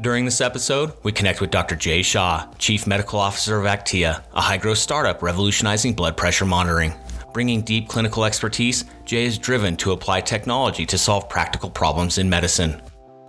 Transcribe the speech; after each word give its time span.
During 0.00 0.24
this 0.24 0.40
episode, 0.40 0.94
we 1.02 1.12
connect 1.12 1.42
with 1.42 1.50
Dr. 1.50 1.76
Jay 1.76 2.00
Shah, 2.00 2.48
Chief 2.56 2.86
Medical 2.86 3.18
Officer 3.18 3.58
of 3.58 3.66
Aktiia, 3.66 4.22
a 4.32 4.40
high 4.40 4.56
growth 4.56 4.78
startup 4.78 5.22
revolutionizing 5.22 5.92
blood 5.92 6.16
pressure 6.16 6.46
monitoring. 6.46 6.94
Bringing 7.34 7.60
deep 7.60 7.86
clinical 7.86 8.24
expertise, 8.24 8.86
Jay 9.04 9.26
is 9.26 9.36
driven 9.36 9.76
to 9.76 9.92
apply 9.92 10.22
technology 10.22 10.86
to 10.86 10.96
solve 10.96 11.28
practical 11.28 11.68
problems 11.68 12.16
in 12.16 12.30
medicine. 12.30 12.80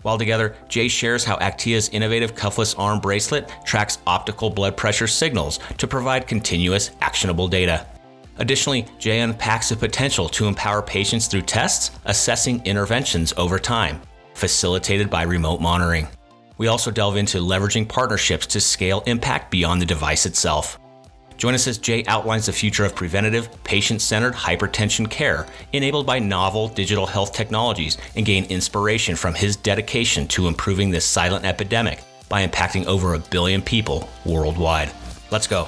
While 0.04 0.18
together, 0.18 0.56
Jay 0.70 0.88
shares 0.88 1.26
how 1.26 1.36
Aktiia's 1.40 1.90
innovative 1.90 2.36
cuffless 2.36 2.74
arm 2.80 3.02
bracelet 3.02 3.52
tracks 3.66 3.98
optical 4.08 4.50
blood 4.50 4.78
pressure 4.78 5.08
signals 5.08 5.60
to 5.78 5.88
provide 5.88 6.26
continuous, 6.26 6.92
actionable 7.02 7.50
data. 7.50 7.86
Additionally, 8.38 8.86
Jay 8.98 9.20
unpacks 9.20 9.68
the 9.68 9.76
potential 9.76 10.30
to 10.30 10.48
empower 10.48 10.82
patients 10.82 11.28
through 11.28 11.42
tests, 11.42 11.92
assessing 12.06 12.66
interventions 12.66 13.34
over 13.36 13.60
time, 13.60 14.02
facilitated 14.36 15.10
by 15.10 15.24
remote 15.24 15.60
monitoring. 15.60 16.08
We 16.62 16.68
also 16.68 16.92
delve 16.92 17.18
into 17.18 17.40
leveraging 17.40 17.88
partnerships 17.88 18.46
to 18.46 18.62
scale 18.62 19.02
impact 19.08 19.50
beyond 19.50 19.82
the 19.82 19.86
device 19.88 20.28
itself. 20.28 20.80
Join 21.36 21.56
us 21.56 21.66
as 21.66 21.80
Jay 21.80 22.04
outlines 22.06 22.46
the 22.46 22.54
future 22.54 22.86
of 22.86 22.94
preventative, 22.94 23.50
patient 23.64 24.00
centered 24.00 24.36
hypertension 24.36 25.10
care 25.10 25.48
enabled 25.74 26.06
by 26.06 26.20
novel 26.20 26.68
digital 26.68 27.08
health 27.08 27.34
technologies 27.34 27.98
and 28.16 28.28
gain 28.28 28.46
inspiration 28.46 29.16
from 29.16 29.34
his 29.34 29.56
dedication 29.56 30.28
to 30.28 30.48
improving 30.48 30.92
this 30.92 31.04
silent 31.04 31.46
epidemic 31.46 32.04
by 32.30 32.46
impacting 32.46 32.86
over 32.86 33.16
a 33.16 33.20
billion 33.20 33.64
people 33.64 34.08
worldwide. 34.24 34.92
Let's 35.32 35.48
go. 35.48 35.68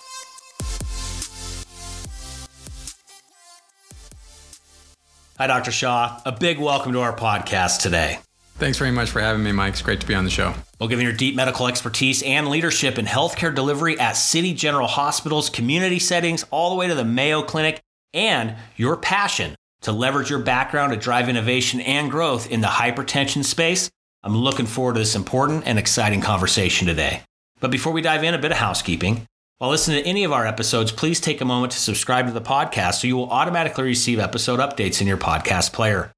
Hi, 5.41 5.47
Dr. 5.47 5.71
Shah. 5.71 6.21
A 6.23 6.31
big 6.31 6.59
welcome 6.59 6.93
to 6.93 6.99
our 6.99 7.15
podcast 7.15 7.81
today. 7.81 8.19
Thanks 8.59 8.77
very 8.77 8.91
much 8.91 9.09
for 9.09 9.21
having 9.21 9.41
me, 9.41 9.51
Mike. 9.51 9.73
It's 9.73 9.81
great 9.81 9.99
to 10.01 10.05
be 10.05 10.13
on 10.13 10.23
the 10.23 10.29
show. 10.29 10.53
Well, 10.79 10.87
given 10.87 11.03
your 11.03 11.15
deep 11.15 11.35
medical 11.35 11.65
expertise 11.65 12.21
and 12.21 12.47
leadership 12.47 12.99
in 12.99 13.07
healthcare 13.07 13.55
delivery 13.55 13.99
at 13.99 14.11
City 14.11 14.53
General 14.53 14.85
Hospitals, 14.85 15.49
community 15.49 15.97
settings, 15.97 16.45
all 16.51 16.69
the 16.69 16.75
way 16.75 16.87
to 16.87 16.93
the 16.93 17.03
Mayo 17.03 17.41
Clinic, 17.41 17.81
and 18.13 18.55
your 18.75 18.95
passion 18.97 19.55
to 19.81 19.91
leverage 19.91 20.29
your 20.29 20.37
background 20.37 20.93
to 20.93 20.99
drive 20.99 21.27
innovation 21.27 21.81
and 21.81 22.11
growth 22.11 22.51
in 22.51 22.61
the 22.61 22.67
hypertension 22.67 23.43
space, 23.43 23.89
I'm 24.21 24.37
looking 24.37 24.67
forward 24.67 24.93
to 24.93 24.99
this 24.99 25.15
important 25.15 25.63
and 25.65 25.79
exciting 25.79 26.21
conversation 26.21 26.85
today. 26.85 27.23
But 27.59 27.71
before 27.71 27.93
we 27.93 28.03
dive 28.03 28.23
in, 28.23 28.35
a 28.35 28.37
bit 28.37 28.51
of 28.51 28.57
housekeeping. 28.57 29.25
While 29.61 29.69
listening 29.69 30.01
to 30.01 30.09
any 30.09 30.23
of 30.23 30.31
our 30.31 30.47
episodes, 30.47 30.91
please 30.91 31.19
take 31.19 31.39
a 31.39 31.45
moment 31.45 31.73
to 31.73 31.77
subscribe 31.77 32.25
to 32.25 32.33
the 32.33 32.41
podcast 32.41 32.95
so 32.95 33.05
you 33.05 33.15
will 33.15 33.29
automatically 33.29 33.83
receive 33.83 34.17
episode 34.17 34.59
updates 34.59 35.01
in 35.01 35.07
your 35.07 35.17
podcast 35.17 35.71
player. 35.71 36.11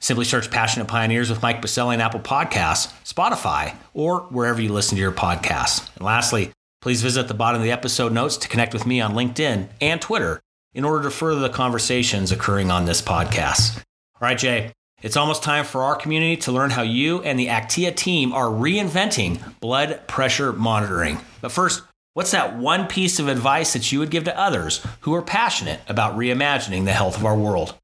Simply 0.00 0.24
search 0.24 0.50
Passionate 0.50 0.88
Pioneers 0.88 1.28
with 1.28 1.42
Mike 1.42 1.60
Biselli 1.60 1.92
on 1.92 2.00
Apple 2.00 2.20
Podcasts, 2.20 2.90
Spotify, 3.04 3.76
or 3.92 4.20
wherever 4.30 4.62
you 4.62 4.72
listen 4.72 4.96
to 4.96 5.02
your 5.02 5.12
podcasts. 5.12 5.86
And 5.96 6.06
lastly, 6.06 6.52
please 6.80 7.02
visit 7.02 7.28
the 7.28 7.34
bottom 7.34 7.60
of 7.60 7.66
the 7.66 7.70
episode 7.70 8.14
notes 8.14 8.38
to 8.38 8.48
connect 8.48 8.72
with 8.72 8.86
me 8.86 8.98
on 9.02 9.12
LinkedIn 9.12 9.68
and 9.82 10.00
Twitter 10.00 10.40
in 10.72 10.86
order 10.86 11.02
to 11.02 11.10
further 11.10 11.40
the 11.40 11.50
conversations 11.50 12.32
occurring 12.32 12.70
on 12.70 12.86
this 12.86 13.02
podcast. 13.02 13.76
All 13.76 14.22
right, 14.22 14.38
Jay, 14.38 14.72
it's 15.02 15.18
almost 15.18 15.42
time 15.42 15.66
for 15.66 15.82
our 15.82 15.96
community 15.96 16.38
to 16.38 16.52
learn 16.52 16.70
how 16.70 16.80
you 16.80 17.22
and 17.24 17.38
the 17.38 17.48
Aktiia 17.48 17.94
team 17.94 18.32
are 18.32 18.46
reinventing 18.46 19.60
blood 19.60 20.08
pressure 20.08 20.54
monitoring. 20.54 21.18
But 21.42 21.52
first, 21.52 21.82
What's 22.16 22.30
that 22.30 22.56
one 22.56 22.86
piece 22.86 23.18
of 23.18 23.28
advice 23.28 23.74
that 23.74 23.92
you 23.92 23.98
would 23.98 24.10
give 24.10 24.24
to 24.24 24.40
others 24.40 24.82
who 25.00 25.14
are 25.14 25.20
passionate 25.20 25.80
about 25.86 26.16
reimagining 26.16 26.86
the 26.86 26.94
health 26.94 27.18
of 27.18 27.26
our 27.26 27.36
world? 27.36 27.74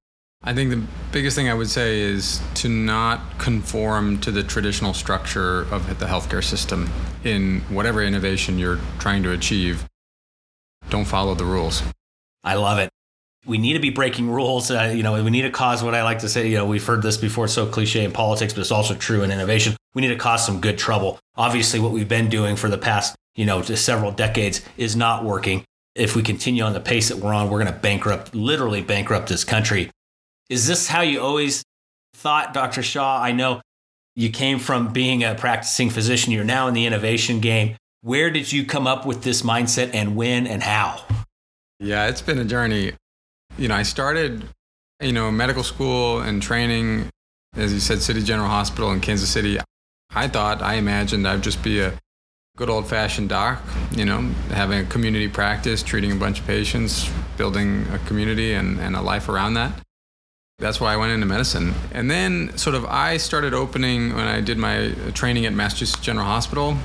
I 0.43 0.54
think 0.54 0.70
the 0.70 0.82
biggest 1.12 1.37
thing 1.37 1.50
I 1.50 1.54
would 1.54 1.69
say 1.69 2.00
is 2.00 2.41
to 2.54 2.71
not 2.71 3.21
conform 3.37 4.19
to 4.21 4.31
the 4.31 4.42
traditional 4.42 4.94
structure 4.94 5.71
of 5.71 5.98
the 5.98 6.06
healthcare 6.06 6.42
system 6.42 6.88
in 7.25 7.60
whatever 7.69 8.03
innovation 8.03 8.59
you're 8.59 8.78
trying 8.98 9.22
to 9.25 9.32
achieve. 9.32 9.87
Don't 10.88 11.04
follow 11.04 11.34
the 11.34 11.44
rules. 11.44 11.82
I 12.42 12.54
love 12.54 12.78
it. 12.78 12.88
We 13.44 13.58
need 13.58 13.72
to 13.72 13.80
be 13.80 13.91
breaking 13.91 14.30
rules. 14.30 14.70
Uh, 14.70 14.92
you 14.94 15.03
know, 15.03 15.22
we 15.22 15.30
need 15.30 15.42
to 15.42 15.50
cause 15.50 15.82
what 15.82 15.94
I 15.94 16.04
like 16.04 16.20
to 16.20 16.28
say. 16.28 16.48
You 16.48 16.58
know, 16.58 16.66
we've 16.66 16.84
heard 16.84 17.03
this 17.03 17.16
before. 17.16 17.48
So 17.48 17.66
cliche 17.66 18.04
in 18.04 18.12
politics, 18.12 18.53
but 18.53 18.60
it's 18.60 18.70
also 18.70 18.94
true 18.94 19.22
in 19.22 19.30
innovation. 19.30 19.76
We 19.94 20.03
need 20.03 20.08
to 20.08 20.16
cause 20.16 20.47
some 20.47 20.60
good 20.60 20.78
trouble. 20.78 21.19
Obviously, 21.36 21.80
what 21.80 21.92
we've 21.92 22.08
been 22.08 22.28
doing 22.28 22.56
for 22.56 22.69
the 22.69 22.78
past 22.78 23.16
you 23.34 23.47
know, 23.47 23.62
several 23.62 24.12
decades 24.12 24.62
is 24.76 24.94
not 24.94 25.25
working. 25.25 25.64
If 25.94 26.16
we 26.16 26.22
continue 26.22 26.62
on 26.62 26.72
the 26.72 26.80
pace 26.80 27.08
that 27.08 27.19
we're 27.19 27.34
on, 27.34 27.50
we're 27.50 27.62
going 27.62 27.72
to 27.72 27.78
bankrupt, 27.78 28.34
literally 28.34 28.82
bankrupt 28.82 29.28
this 29.28 29.44
country. 29.44 29.91
Is 30.48 30.66
this 30.66 30.88
how 30.88 31.03
you 31.03 31.20
always 31.20 31.62
thought, 32.14 32.54
Dr. 32.54 32.82
Shah? 32.82 33.20
I 33.22 33.32
know 33.32 33.60
you 34.14 34.30
came 34.30 34.59
from 34.59 34.92
being 34.92 35.24
a 35.24 35.34
practicing 35.34 35.91
physician, 35.91 36.32
you're 36.32 36.44
now 36.44 36.69
in 36.69 36.74
the 36.74 36.86
innovation 36.86 37.41
game. 37.41 37.76
Where 38.03 38.30
did 38.30 38.53
you 38.53 38.66
come 38.66 38.86
up 38.86 39.06
with 39.06 39.22
this 39.22 39.42
mindset 39.42 39.91
and 39.94 40.16
when 40.16 40.47
and 40.47 40.62
how? 40.62 41.03
Yeah, 41.78 42.09
it's 42.09 42.22
been 42.22 42.38
a 42.38 42.44
journey. 42.44 42.92
You 43.59 43.69
know, 43.69 43.75
I 43.75 43.83
started, 43.83 44.49
you 45.01 45.13
know, 45.13 45.31
medical 45.31 45.63
school 45.63 46.21
and 46.21 46.43
training, 46.43 47.11
as 47.55 47.73
you 47.73 47.81
said, 47.81 48.01
City 48.01 48.23
General 48.23 48.49
Hospital 48.49 48.93
in 48.93 49.01
Kansas 49.01 49.29
City. 49.29 49.59
I 50.15 50.29
thought, 50.29 50.63
I 50.63 50.75
imagined 50.75 51.29
I'd 51.29 51.43
just 51.43 51.63
be 51.63 51.81
a 51.81 51.93
good 52.57 52.71
old 52.71 52.87
fashioned 52.89 53.29
doc, 53.29 53.63
you 53.93 54.05
know, 54.05 54.21
having 54.51 54.81
a 54.81 54.85
community 54.85 55.29
practice, 55.29 55.83
treating 55.83 56.13
a 56.13 56.17
bunch 56.17 56.41
of 56.41 56.47
patients, 56.47 57.11
building 57.37 57.87
a 57.93 57.99
community 58.01 58.55
and, 58.55 58.79
and 58.79 58.97
a 58.97 59.03
life 59.03 59.29
around 59.29 59.55
that. 59.55 59.73
That's 60.59 60.81
why 60.81 60.93
I 60.93 60.97
went 60.97 61.13
into 61.13 61.27
medicine. 61.27 61.75
And 61.93 62.11
then, 62.11 62.57
sort 62.57 62.77
of, 62.77 62.84
I 62.87 63.17
started 63.17 63.53
opening 63.53 64.15
when 64.15 64.27
I 64.27 64.41
did 64.41 64.59
my 64.59 64.93
training 65.13 65.45
at 65.45 65.53
Massachusetts 65.53 66.01
General 66.01 66.27
Hospital, 66.27 66.77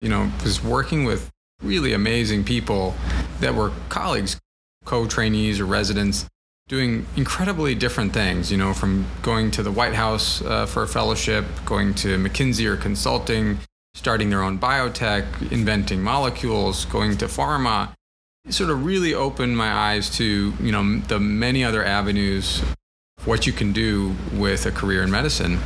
you 0.00 0.08
know, 0.08 0.30
was 0.44 0.62
working 0.62 1.04
with 1.04 1.30
really 1.62 1.92
amazing 1.92 2.44
people 2.44 2.94
that 3.40 3.54
were 3.54 3.72
colleagues, 3.88 4.38
co 4.86 5.06
trainees 5.06 5.60
or 5.60 5.66
residents. 5.66 6.26
Doing 6.68 7.06
incredibly 7.14 7.76
different 7.76 8.12
things, 8.12 8.50
you 8.50 8.56
know, 8.56 8.74
from 8.74 9.06
going 9.22 9.52
to 9.52 9.62
the 9.62 9.70
White 9.70 9.94
House 9.94 10.42
uh, 10.42 10.66
for 10.66 10.82
a 10.82 10.88
fellowship, 10.88 11.44
going 11.64 11.94
to 11.96 12.18
McKinsey 12.18 12.66
or 12.66 12.76
consulting, 12.76 13.58
starting 13.94 14.30
their 14.30 14.42
own 14.42 14.58
biotech, 14.58 15.52
inventing 15.52 16.02
molecules, 16.02 16.84
going 16.86 17.16
to 17.18 17.26
pharma. 17.26 17.92
It 18.44 18.52
sort 18.52 18.70
of 18.70 18.84
really 18.84 19.14
opened 19.14 19.56
my 19.56 19.70
eyes 19.70 20.10
to, 20.16 20.54
you 20.60 20.72
know, 20.72 20.98
the 21.00 21.20
many 21.20 21.62
other 21.62 21.84
avenues 21.84 22.62
what 23.24 23.46
you 23.46 23.52
can 23.52 23.72
do 23.72 24.14
with 24.32 24.66
a 24.66 24.70
career 24.70 25.02
in 25.02 25.10
medicine. 25.10 25.58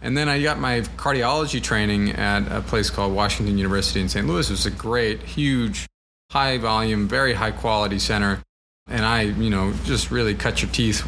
And 0.00 0.16
then 0.16 0.28
I 0.28 0.42
got 0.42 0.58
my 0.58 0.80
cardiology 0.80 1.62
training 1.62 2.10
at 2.10 2.50
a 2.50 2.60
place 2.60 2.90
called 2.90 3.14
Washington 3.14 3.56
University 3.56 4.00
in 4.00 4.08
St. 4.08 4.26
Louis. 4.26 4.48
It 4.48 4.52
was 4.52 4.66
a 4.66 4.70
great, 4.70 5.22
huge, 5.22 5.86
high 6.32 6.56
volume, 6.56 7.06
very 7.06 7.34
high 7.34 7.50
quality 7.50 7.98
center. 7.98 8.42
And 8.88 9.04
I, 9.04 9.22
you 9.22 9.50
know, 9.50 9.72
just 9.84 10.10
really 10.10 10.34
cut 10.34 10.62
your 10.62 10.70
teeth 10.70 11.06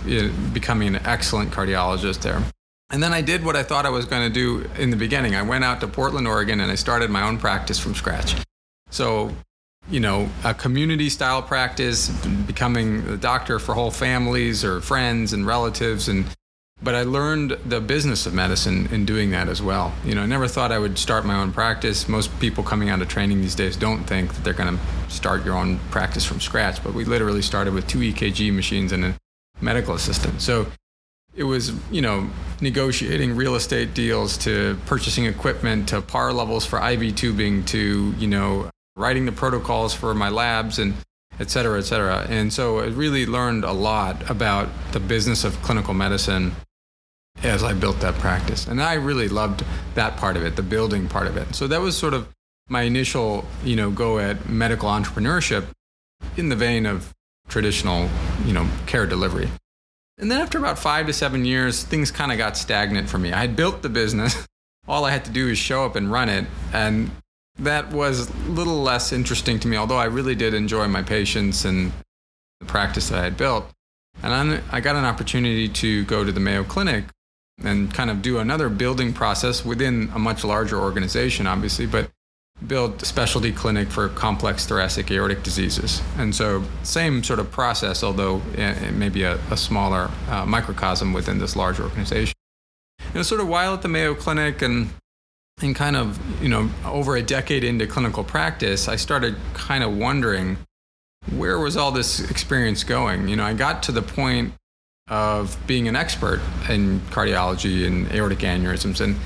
becoming 0.53 0.94
an 0.94 1.06
excellent 1.06 1.50
cardiologist 1.50 2.21
there. 2.21 2.43
And 2.91 3.03
then 3.03 3.12
I 3.12 3.23
did 3.23 3.44
what 3.44 3.56
I 3.56 3.62
thought 3.62 3.87
I 3.87 3.88
was 3.88 4.05
going 4.05 4.31
to 4.31 4.32
do 4.32 4.69
in 4.79 4.91
the 4.91 4.97
beginning. 4.97 5.35
I 5.35 5.43
went 5.43 5.65
out 5.65 5.81
to 5.81 5.88
Portland, 5.88 6.29
Oregon, 6.29 6.61
and 6.61 6.71
I 6.71 6.75
started 6.75 7.11
my 7.11 7.23
own 7.23 7.38
practice 7.38 7.79
from 7.79 7.94
scratch. 7.94 8.37
So, 8.91 9.32
you 9.91 9.99
know, 9.99 10.29
a 10.44 10.55
community 10.55 11.09
style 11.09 11.43
practice, 11.43 12.09
becoming 12.47 13.09
a 13.09 13.17
doctor 13.17 13.59
for 13.59 13.75
whole 13.75 13.91
families 13.91 14.62
or 14.65 14.81
friends 14.81 15.32
and 15.32 15.47
relatives. 15.47 16.09
And, 16.09 16.27
but 16.84 16.94
I 16.94 17.02
learned 17.02 17.56
the 17.64 17.81
business 17.81 18.26
of 18.26 18.34
medicine 18.34 18.88
in 18.92 19.06
doing 19.06 19.31
that 19.31 19.48
as 19.48 19.62
well. 19.62 19.94
You 20.04 20.14
know, 20.14 20.22
I 20.22 20.26
never 20.26 20.46
thought 20.46 20.70
I 20.70 20.78
would 20.78 20.98
start 20.98 21.25
my 21.25 21.34
own 21.34 21.50
practice. 21.50 22.08
Most 22.08 22.38
people 22.40 22.62
coming 22.62 22.90
out 22.90 23.00
of 23.00 23.08
training 23.08 23.40
these 23.40 23.54
days 23.54 23.75
don't 23.75 24.04
think 24.04 24.34
that 24.34 24.44
they're 24.44 24.52
going 24.52 24.76
to 24.76 25.10
start 25.10 25.46
your 25.46 25.56
own 25.56 25.78
practice 25.90 26.26
from 26.26 26.40
scratch. 26.40 26.84
But 26.84 26.92
we 26.92 27.06
literally 27.06 27.40
started 27.40 27.72
with 27.72 27.86
two 27.86 28.00
EKG 28.00 28.54
machines 28.54 28.92
and 28.92 29.02
a 29.02 29.14
medical 29.62 29.94
assistant. 29.94 30.42
So 30.42 30.66
it 31.34 31.44
was, 31.44 31.72
you 31.90 32.02
know, 32.02 32.28
negotiating 32.60 33.34
real 33.34 33.54
estate 33.54 33.94
deals 33.94 34.36
to 34.38 34.78
purchasing 34.84 35.25
equipment 35.25 35.88
to 35.88 36.02
par 36.02 36.34
levels 36.34 36.66
for 36.66 36.86
IV 36.86 37.16
tubing 37.16 37.64
to, 37.66 38.14
you 38.19 38.28
know, 38.28 38.70
writing 38.94 39.25
the 39.25 39.32
protocols 39.32 39.94
for 39.94 40.14
my 40.14 40.28
labs 40.28 40.78
and 40.78 40.94
et 41.40 41.50
cetera, 41.50 41.78
et 41.78 41.82
cetera. 41.82 42.26
And 42.28 42.52
so 42.52 42.81
I 42.81 42.86
really 42.86 43.26
learned 43.26 43.64
a 43.64 43.72
lot 43.72 44.31
about 44.31 44.69
the 44.92 45.00
business 45.00 45.44
of 45.44 45.60
clinical 45.62 45.94
medicine 45.94 46.54
as 47.42 47.62
I 47.62 47.75
built 47.75 48.00
that 48.00 48.14
practice. 48.14 48.66
And 48.66 48.82
I 48.82 48.94
really 48.94 49.28
loved 49.28 49.64
that 49.94 50.16
part 50.16 50.36
of 50.36 50.44
it, 50.44 50.56
the 50.56 50.62
building 50.62 51.08
part 51.08 51.26
of 51.26 51.36
it. 51.36 51.54
So 51.54 51.66
that 51.66 51.81
was 51.81 51.96
sort 51.96 52.14
of 52.14 52.28
my 52.69 52.82
initial, 52.82 53.44
you 53.62 53.76
know, 53.76 53.90
go 53.90 54.19
at 54.19 54.48
medical 54.48 54.88
entrepreneurship 54.88 55.66
in 56.36 56.48
the 56.48 56.56
vein 56.56 56.86
of 56.86 57.12
traditional, 57.48 58.08
you 58.46 58.52
know, 58.52 58.66
care 58.86 59.06
delivery. 59.06 59.50
And 60.19 60.31
then 60.31 60.40
after 60.40 60.58
about 60.58 60.78
five 60.78 61.06
to 61.06 61.12
seven 61.12 61.44
years, 61.44 61.82
things 61.82 62.10
kind 62.10 62.32
of 62.32 62.38
got 62.38 62.56
stagnant 62.56 63.08
for 63.08 63.19
me. 63.19 63.32
I 63.32 63.40
had 63.40 63.56
built 63.56 63.82
the 63.82 63.88
business. 63.88 64.46
All 64.88 65.04
I 65.04 65.10
had 65.10 65.25
to 65.26 65.31
do 65.31 65.46
was 65.46 65.58
show 65.58 65.84
up 65.84 65.96
and 65.96 66.10
run 66.10 66.28
it. 66.28 66.46
And 66.72 67.10
that 67.58 67.90
was 67.90 68.31
a 68.31 68.32
little 68.48 68.82
less 68.82 69.12
interesting 69.12 69.58
to 69.60 69.69
me, 69.69 69.76
although 69.76 69.96
I 69.96 70.06
really 70.06 70.34
did 70.34 70.54
enjoy 70.54 70.88
my 70.88 71.02
patients 71.02 71.64
and 71.64 71.92
the 72.60 72.66
practice 72.66 73.08
that 73.08 73.19
I 73.19 73.25
had 73.25 73.36
built. 73.36 73.66
And 74.22 74.62
I 74.70 74.81
got 74.81 74.96
an 74.96 75.04
opportunity 75.04 75.69
to 75.69 76.04
go 76.04 76.25
to 76.25 76.32
the 76.32 76.40
Mayo 76.40 76.64
Clinic 76.64 77.04
and 77.62 77.93
kind 77.93 78.11
of 78.11 78.23
do 78.23 78.39
another 78.39 78.69
building 78.69 79.12
process 79.12 79.65
within 79.65 80.11
a 80.15 80.19
much 80.19 80.45
larger 80.45 80.79
organization, 80.79 81.47
obviously, 81.47 81.87
but 81.87 82.11
build 82.67 83.03
a 83.03 83.05
specialty 83.05 83.53
clinic 83.53 83.89
for 83.89 84.09
complex 84.09 84.67
thoracic 84.67 85.11
aortic 85.11 85.43
diseases. 85.43 86.03
And 86.17 86.35
so, 86.35 86.65
same 86.83 87.23
sort 87.23 87.39
of 87.39 87.51
process, 87.51 88.03
although 88.03 88.43
it 88.55 88.95
may 88.95 89.09
be 89.09 89.23
a, 89.25 89.37
a 89.51 89.56
smaller 89.56 90.11
uh, 90.29 90.47
microcosm 90.47 91.12
within 91.12 91.39
this 91.39 91.56
large 91.56 91.81
organization. 91.81 92.35
Know, 93.15 93.23
sort 93.23 93.41
of 93.41 93.49
while 93.49 93.75
at 93.75 93.83
the 93.83 93.89
Mayo 93.89 94.15
Clinic 94.15 94.62
and 94.62 94.91
and 95.62 95.77
kind 95.77 95.95
of, 95.95 96.19
you 96.43 96.49
know, 96.49 96.69
over 96.85 97.15
a 97.15 97.23
decade 97.23 97.62
into 97.62 97.87
clinical 97.87 98.25
practice, 98.25 98.89
I 98.89 98.97
started 98.97 99.37
kind 99.53 99.85
of 99.85 99.97
wondering 99.97 100.59
where 101.37 101.59
was 101.59 101.77
all 101.77 101.93
this 101.93 102.29
experience 102.29 102.83
going? 102.83 103.29
You 103.29 103.37
know, 103.37 103.45
I 103.45 103.55
got 103.55 103.83
to 103.85 103.93
the 103.93 104.03
point 104.03 104.55
of 105.09 105.56
being 105.67 105.87
an 105.87 105.97
expert 105.97 106.41
in 106.69 107.01
cardiology 107.11 107.87
and 107.87 108.11
aortic 108.12 108.39
aneurysms. 108.39 109.01
And 109.01 109.17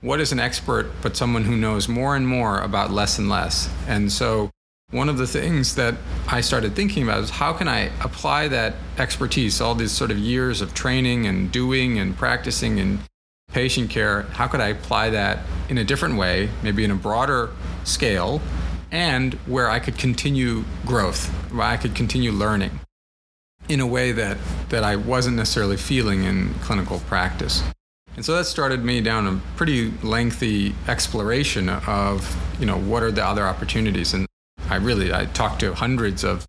what 0.00 0.20
is 0.20 0.32
an 0.32 0.40
expert 0.40 0.90
but 1.02 1.16
someone 1.16 1.44
who 1.44 1.56
knows 1.56 1.88
more 1.88 2.16
and 2.16 2.26
more 2.26 2.60
about 2.60 2.90
less 2.90 3.18
and 3.18 3.28
less? 3.28 3.70
And 3.86 4.10
so, 4.10 4.50
one 4.90 5.10
of 5.10 5.18
the 5.18 5.26
things 5.26 5.74
that 5.74 5.96
I 6.28 6.40
started 6.40 6.74
thinking 6.74 7.02
about 7.02 7.22
is 7.22 7.28
how 7.28 7.52
can 7.52 7.68
I 7.68 7.90
apply 8.02 8.48
that 8.48 8.74
expertise, 8.96 9.60
all 9.60 9.74
these 9.74 9.92
sort 9.92 10.10
of 10.10 10.16
years 10.16 10.62
of 10.62 10.72
training 10.72 11.26
and 11.26 11.52
doing 11.52 11.98
and 11.98 12.16
practicing 12.16 12.80
and 12.80 13.00
patient 13.52 13.90
care, 13.90 14.22
how 14.22 14.46
could 14.46 14.60
I 14.60 14.68
apply 14.68 15.10
that 15.10 15.40
in 15.68 15.76
a 15.76 15.84
different 15.84 16.16
way, 16.16 16.48
maybe 16.62 16.84
in 16.84 16.90
a 16.90 16.94
broader 16.94 17.50
scale, 17.84 18.40
and 18.90 19.34
where 19.44 19.68
I 19.68 19.78
could 19.78 19.98
continue 19.98 20.64
growth, 20.86 21.26
where 21.52 21.66
I 21.66 21.76
could 21.76 21.94
continue 21.94 22.32
learning 22.32 22.80
in 23.68 23.80
a 23.80 23.86
way 23.86 24.12
that, 24.12 24.38
that 24.70 24.84
I 24.84 24.96
wasn't 24.96 25.36
necessarily 25.36 25.76
feeling 25.76 26.24
in 26.24 26.54
clinical 26.60 27.00
practice. 27.00 27.62
And 28.16 28.24
so 28.24 28.34
that 28.34 28.46
started 28.46 28.84
me 28.84 29.00
down 29.00 29.26
a 29.26 29.40
pretty 29.56 29.92
lengthy 30.02 30.74
exploration 30.88 31.68
of, 31.68 32.36
you 32.58 32.66
know, 32.66 32.78
what 32.78 33.02
are 33.02 33.12
the 33.12 33.24
other 33.24 33.46
opportunities? 33.46 34.12
And 34.12 34.26
I 34.68 34.76
really, 34.76 35.12
I 35.12 35.26
talked 35.26 35.60
to 35.60 35.74
hundreds 35.74 36.24
of 36.24 36.44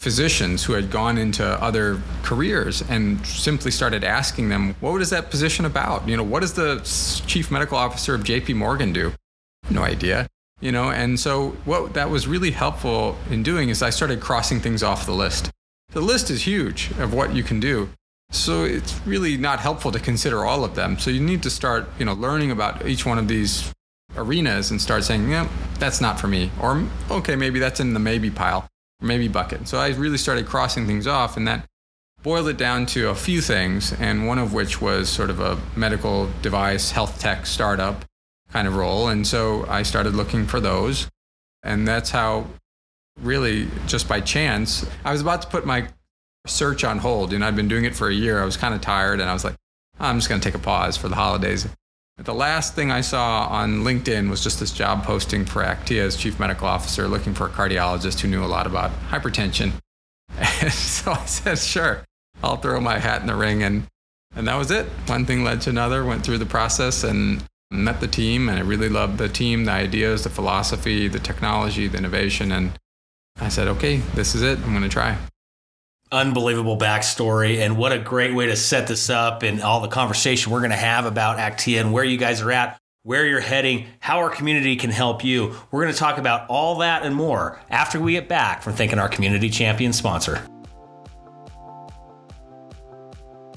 physicians 0.00 0.64
who 0.64 0.72
had 0.72 0.90
gone 0.90 1.16
into 1.16 1.44
other 1.62 2.00
careers 2.22 2.82
and 2.88 3.24
simply 3.24 3.70
started 3.70 4.02
asking 4.02 4.48
them, 4.48 4.74
what 4.80 5.00
is 5.00 5.10
that 5.10 5.30
position 5.30 5.64
about? 5.64 6.08
You 6.08 6.16
know, 6.16 6.24
what 6.24 6.40
does 6.40 6.54
the 6.54 6.80
chief 7.26 7.50
medical 7.50 7.78
officer 7.78 8.14
of 8.14 8.22
JP 8.22 8.56
Morgan 8.56 8.92
do? 8.92 9.12
No 9.70 9.82
idea. 9.82 10.26
You 10.60 10.72
know, 10.72 10.90
and 10.90 11.18
so 11.20 11.50
what 11.64 11.94
that 11.94 12.10
was 12.10 12.26
really 12.26 12.50
helpful 12.50 13.16
in 13.30 13.42
doing 13.42 13.68
is 13.68 13.82
I 13.82 13.90
started 13.90 14.20
crossing 14.20 14.60
things 14.60 14.82
off 14.82 15.06
the 15.06 15.12
list 15.12 15.50
the 15.94 16.00
list 16.00 16.30
is 16.30 16.46
huge 16.46 16.90
of 16.98 17.14
what 17.14 17.34
you 17.34 17.42
can 17.42 17.60
do. 17.60 17.88
So 18.30 18.64
it's 18.64 19.00
really 19.06 19.36
not 19.36 19.60
helpful 19.60 19.92
to 19.92 20.00
consider 20.00 20.44
all 20.44 20.64
of 20.64 20.74
them. 20.74 20.98
So 20.98 21.10
you 21.10 21.20
need 21.20 21.42
to 21.44 21.50
start, 21.50 21.88
you 21.98 22.04
know, 22.04 22.14
learning 22.14 22.50
about 22.50 22.86
each 22.86 23.06
one 23.06 23.16
of 23.16 23.28
these 23.28 23.72
arenas 24.16 24.70
and 24.72 24.82
start 24.82 25.04
saying, 25.04 25.30
yeah, 25.30 25.48
that's 25.78 26.00
not 26.00 26.18
for 26.18 26.26
me. 26.26 26.50
Or, 26.60 26.84
okay, 27.10 27.36
maybe 27.36 27.60
that's 27.60 27.78
in 27.78 27.94
the 27.94 28.00
maybe 28.00 28.30
pile, 28.30 28.66
maybe 29.00 29.28
bucket. 29.28 29.68
So 29.68 29.78
I 29.78 29.90
really 29.90 30.18
started 30.18 30.46
crossing 30.46 30.86
things 30.86 31.06
off 31.06 31.36
and 31.36 31.46
that 31.46 31.64
boiled 32.24 32.48
it 32.48 32.56
down 32.56 32.86
to 32.86 33.10
a 33.10 33.14
few 33.14 33.40
things. 33.40 33.92
And 33.92 34.26
one 34.26 34.38
of 34.38 34.52
which 34.52 34.80
was 34.80 35.08
sort 35.08 35.30
of 35.30 35.38
a 35.38 35.60
medical 35.76 36.28
device, 36.42 36.90
health 36.90 37.20
tech 37.20 37.46
startup 37.46 38.04
kind 38.50 38.66
of 38.66 38.74
role. 38.74 39.08
And 39.08 39.24
so 39.24 39.64
I 39.68 39.84
started 39.84 40.14
looking 40.14 40.46
for 40.46 40.58
those. 40.58 41.08
And 41.62 41.86
that's 41.86 42.10
how 42.10 42.46
really 43.20 43.68
just 43.86 44.08
by 44.08 44.20
chance. 44.20 44.86
I 45.04 45.12
was 45.12 45.20
about 45.20 45.42
to 45.42 45.48
put 45.48 45.66
my 45.66 45.88
search 46.46 46.84
on 46.84 46.98
hold. 46.98 47.32
You 47.32 47.38
know, 47.38 47.46
I'd 47.46 47.56
been 47.56 47.68
doing 47.68 47.84
it 47.84 47.94
for 47.94 48.08
a 48.08 48.14
year. 48.14 48.40
I 48.40 48.44
was 48.44 48.56
kind 48.56 48.74
of 48.74 48.80
tired 48.80 49.20
and 49.20 49.28
I 49.28 49.32
was 49.32 49.44
like, 49.44 49.54
I'm 49.98 50.18
just 50.18 50.28
going 50.28 50.40
to 50.40 50.44
take 50.44 50.54
a 50.54 50.62
pause 50.62 50.96
for 50.96 51.08
the 51.08 51.14
holidays. 51.14 51.66
But 52.16 52.26
the 52.26 52.34
last 52.34 52.74
thing 52.74 52.92
I 52.92 53.00
saw 53.00 53.46
on 53.48 53.82
LinkedIn 53.82 54.30
was 54.30 54.42
just 54.42 54.60
this 54.60 54.70
job 54.70 55.04
posting 55.04 55.44
for 55.44 55.62
Aktiia 55.62 56.02
as 56.02 56.16
chief 56.16 56.38
medical 56.38 56.68
officer, 56.68 57.08
looking 57.08 57.34
for 57.34 57.46
a 57.46 57.50
cardiologist 57.50 58.20
who 58.20 58.28
knew 58.28 58.44
a 58.44 58.46
lot 58.46 58.66
about 58.66 58.92
hypertension. 59.08 59.72
And 60.36 60.72
so 60.72 61.12
I 61.12 61.24
said, 61.26 61.58
sure, 61.58 62.04
I'll 62.42 62.56
throw 62.56 62.80
my 62.80 62.98
hat 62.98 63.20
in 63.20 63.26
the 63.26 63.34
ring. 63.34 63.62
And, 63.62 63.86
and 64.34 64.48
that 64.48 64.56
was 64.56 64.70
it. 64.70 64.86
One 65.06 65.26
thing 65.26 65.44
led 65.44 65.60
to 65.62 65.70
another, 65.70 66.04
went 66.04 66.24
through 66.24 66.38
the 66.38 66.46
process 66.46 67.04
and 67.04 67.44
met 67.70 68.00
the 68.00 68.08
team. 68.08 68.48
And 68.48 68.58
I 68.58 68.62
really 68.62 68.88
loved 68.88 69.18
the 69.18 69.28
team, 69.28 69.64
the 69.64 69.72
ideas, 69.72 70.24
the 70.24 70.30
philosophy, 70.30 71.08
the 71.08 71.18
technology, 71.18 71.86
the 71.86 71.98
innovation. 71.98 72.50
And 72.52 72.72
I 73.36 73.48
said, 73.48 73.68
okay, 73.68 73.96
this 74.14 74.34
is 74.34 74.42
it. 74.42 74.58
I'm 74.60 74.70
going 74.70 74.82
to 74.82 74.88
try. 74.88 75.16
Unbelievable 76.12 76.78
backstory, 76.78 77.58
and 77.58 77.76
what 77.76 77.92
a 77.92 77.98
great 77.98 78.34
way 78.34 78.46
to 78.46 78.56
set 78.56 78.86
this 78.86 79.10
up 79.10 79.42
and 79.42 79.60
all 79.62 79.80
the 79.80 79.88
conversation 79.88 80.52
we're 80.52 80.60
going 80.60 80.70
to 80.70 80.76
have 80.76 81.06
about 81.06 81.38
Aktiia 81.38 81.80
and 81.80 81.92
where 81.92 82.04
you 82.04 82.16
guys 82.16 82.40
are 82.40 82.52
at, 82.52 82.78
where 83.02 83.26
you're 83.26 83.40
heading, 83.40 83.86
how 83.98 84.18
our 84.18 84.30
community 84.30 84.76
can 84.76 84.90
help 84.90 85.24
you. 85.24 85.54
We're 85.70 85.82
going 85.82 85.92
to 85.92 85.98
talk 85.98 86.18
about 86.18 86.48
all 86.48 86.78
that 86.78 87.02
and 87.02 87.14
more 87.14 87.60
after 87.68 87.98
we 87.98 88.12
get 88.12 88.28
back 88.28 88.62
from 88.62 88.74
thanking 88.74 88.98
our 88.98 89.08
community 89.08 89.50
champion 89.50 89.92
sponsor. 89.92 90.46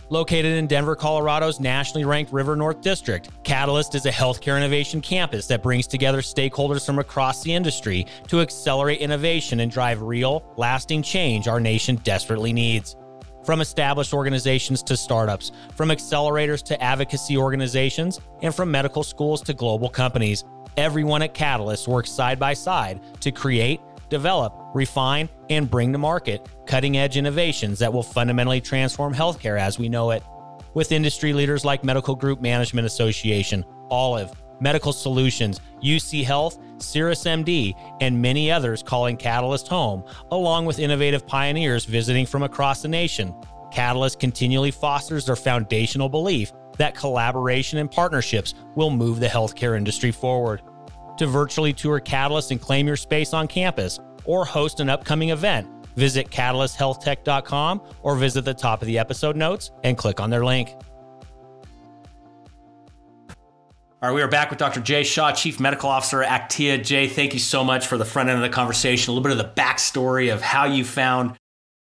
Located 0.10 0.54
in 0.54 0.68
Denver, 0.68 0.96
Colorado's 0.96 1.60
nationally 1.60 2.06
ranked 2.06 2.32
River 2.32 2.56
North 2.56 2.80
District, 2.80 3.30
Catalyst 3.44 3.94
is 3.94 4.06
a 4.06 4.12
healthcare 4.12 4.56
innovation 4.56 5.02
campus 5.02 5.48
that 5.48 5.62
brings 5.62 5.86
together 5.86 6.22
stakeholders 6.22 6.86
from 6.86 7.00
across 7.00 7.44
the 7.44 7.54
industry 7.54 8.06
to 8.28 8.40
accelerate 8.40 9.02
innovation 9.02 9.60
and 9.60 9.70
drive 9.70 10.02
real, 10.02 10.50
lasting 10.56 11.02
change 11.02 11.50
our 11.50 11.60
nation 11.60 11.98
desperately 12.04 12.54
needs. 12.54 12.96
From 13.44 13.60
established 13.60 14.14
organizations 14.14 14.82
to 14.84 14.96
startups, 14.96 15.52
from 15.76 15.90
accelerators 15.90 16.64
to 16.64 16.82
advocacy 16.82 17.36
organizations, 17.36 18.22
and 18.42 18.56
from 18.56 18.72
medical 18.72 19.04
schools 19.04 19.42
to 19.42 19.54
global 19.54 19.90
companies, 19.90 20.46
everyone 20.78 21.22
at 21.22 21.34
Catalyst 21.34 21.86
works 21.86 22.12
side 22.12 22.40
by 22.40 22.54
side 22.54 23.02
to 23.20 23.32
create, 23.32 23.82
develop, 24.10 24.54
refine, 24.74 25.30
and 25.50 25.70
bring 25.70 25.92
to 25.92 25.98
market 25.98 26.48
cutting 26.66 26.98
edge 26.98 27.18
innovations 27.18 27.80
that 27.80 27.92
will 27.92 28.04
fundamentally 28.04 28.62
transform 28.62 29.14
healthcare 29.14 29.60
as 29.60 29.80
we 29.80 29.90
know 29.90 30.12
it. 30.12 30.24
With 30.74 30.92
industry 30.92 31.34
leaders 31.34 31.66
like 31.66 31.84
Medical 31.84 32.16
Group 32.16 32.42
Management 32.42 32.86
Association, 32.86 33.66
Olive, 33.90 34.32
Medical 34.60 34.94
Solutions, 34.94 35.60
UC 35.82 36.24
Health, 36.24 36.60
CirrusMD, 36.78 37.74
and 38.02 38.22
many 38.22 38.52
others 38.52 38.84
calling 38.84 39.18
Catalyst 39.18 39.68
home, 39.68 40.04
along 40.32 40.66
with 40.66 40.80
innovative 40.80 41.26
pioneers 41.26 41.86
visiting 41.86 42.26
from 42.26 42.44
across 42.44 42.82
the 42.82 42.88
nation. 42.88 43.34
Catalyst 43.72 44.20
continually 44.20 44.72
fosters 44.72 45.26
their 45.26 45.36
foundational 45.36 46.10
belief 46.10 46.52
that 46.78 46.96
collaboration 46.96 47.80
and 47.80 47.90
partnerships 47.90 48.54
will 48.76 48.90
move 48.90 49.20
the 49.20 49.28
healthcare 49.28 49.78
industry 49.78 50.12
forward. 50.12 50.62
To 51.18 51.26
virtually 51.26 51.74
tour 51.74 52.00
Catalyst 52.00 52.52
and 52.52 52.62
claim 52.62 52.86
your 52.86 52.96
space 52.96 53.34
on 53.34 53.48
campus, 53.48 54.00
or 54.26 54.46
host 54.46 54.80
an 54.80 54.90
upcoming 54.90 55.30
event, 55.30 55.68
visit 55.96 56.30
catalysthealthtech.com 56.30 57.82
or 58.04 58.16
visit 58.16 58.46
the 58.46 58.54
top 58.54 58.82
of 58.82 58.86
the 58.86 59.00
episode 59.00 59.36
notes 59.36 59.72
and 59.84 59.98
click 59.98 60.20
on 60.20 60.30
their 60.30 60.46
link. 60.46 60.70
All 64.00 64.10
right, 64.10 64.14
we 64.14 64.22
are 64.22 64.28
back 64.28 64.52
with 64.52 64.60
Dr. 64.60 64.80
Jay 64.80 65.04
Shah, 65.04 65.32
Chief 65.32 65.60
Medical 65.60 65.90
Officer 65.90 66.22
at 66.22 66.50
Aktiia. 66.52 66.84
Jay, 66.84 67.08
thank 67.08 67.34
you 67.34 67.40
so 67.40 67.64
much 67.64 67.88
for 67.88 67.98
the 67.98 68.06
front 68.06 68.30
end 68.30 68.38
of 68.38 68.44
the 68.44 68.54
conversation, 68.54 69.10
a 69.10 69.14
little 69.16 69.24
bit 69.24 69.32
of 69.32 69.40
the 69.40 69.60
backstory 69.60 70.32
of 70.32 70.40
how 70.40 70.66
you 70.66 70.86
found, 70.86 71.36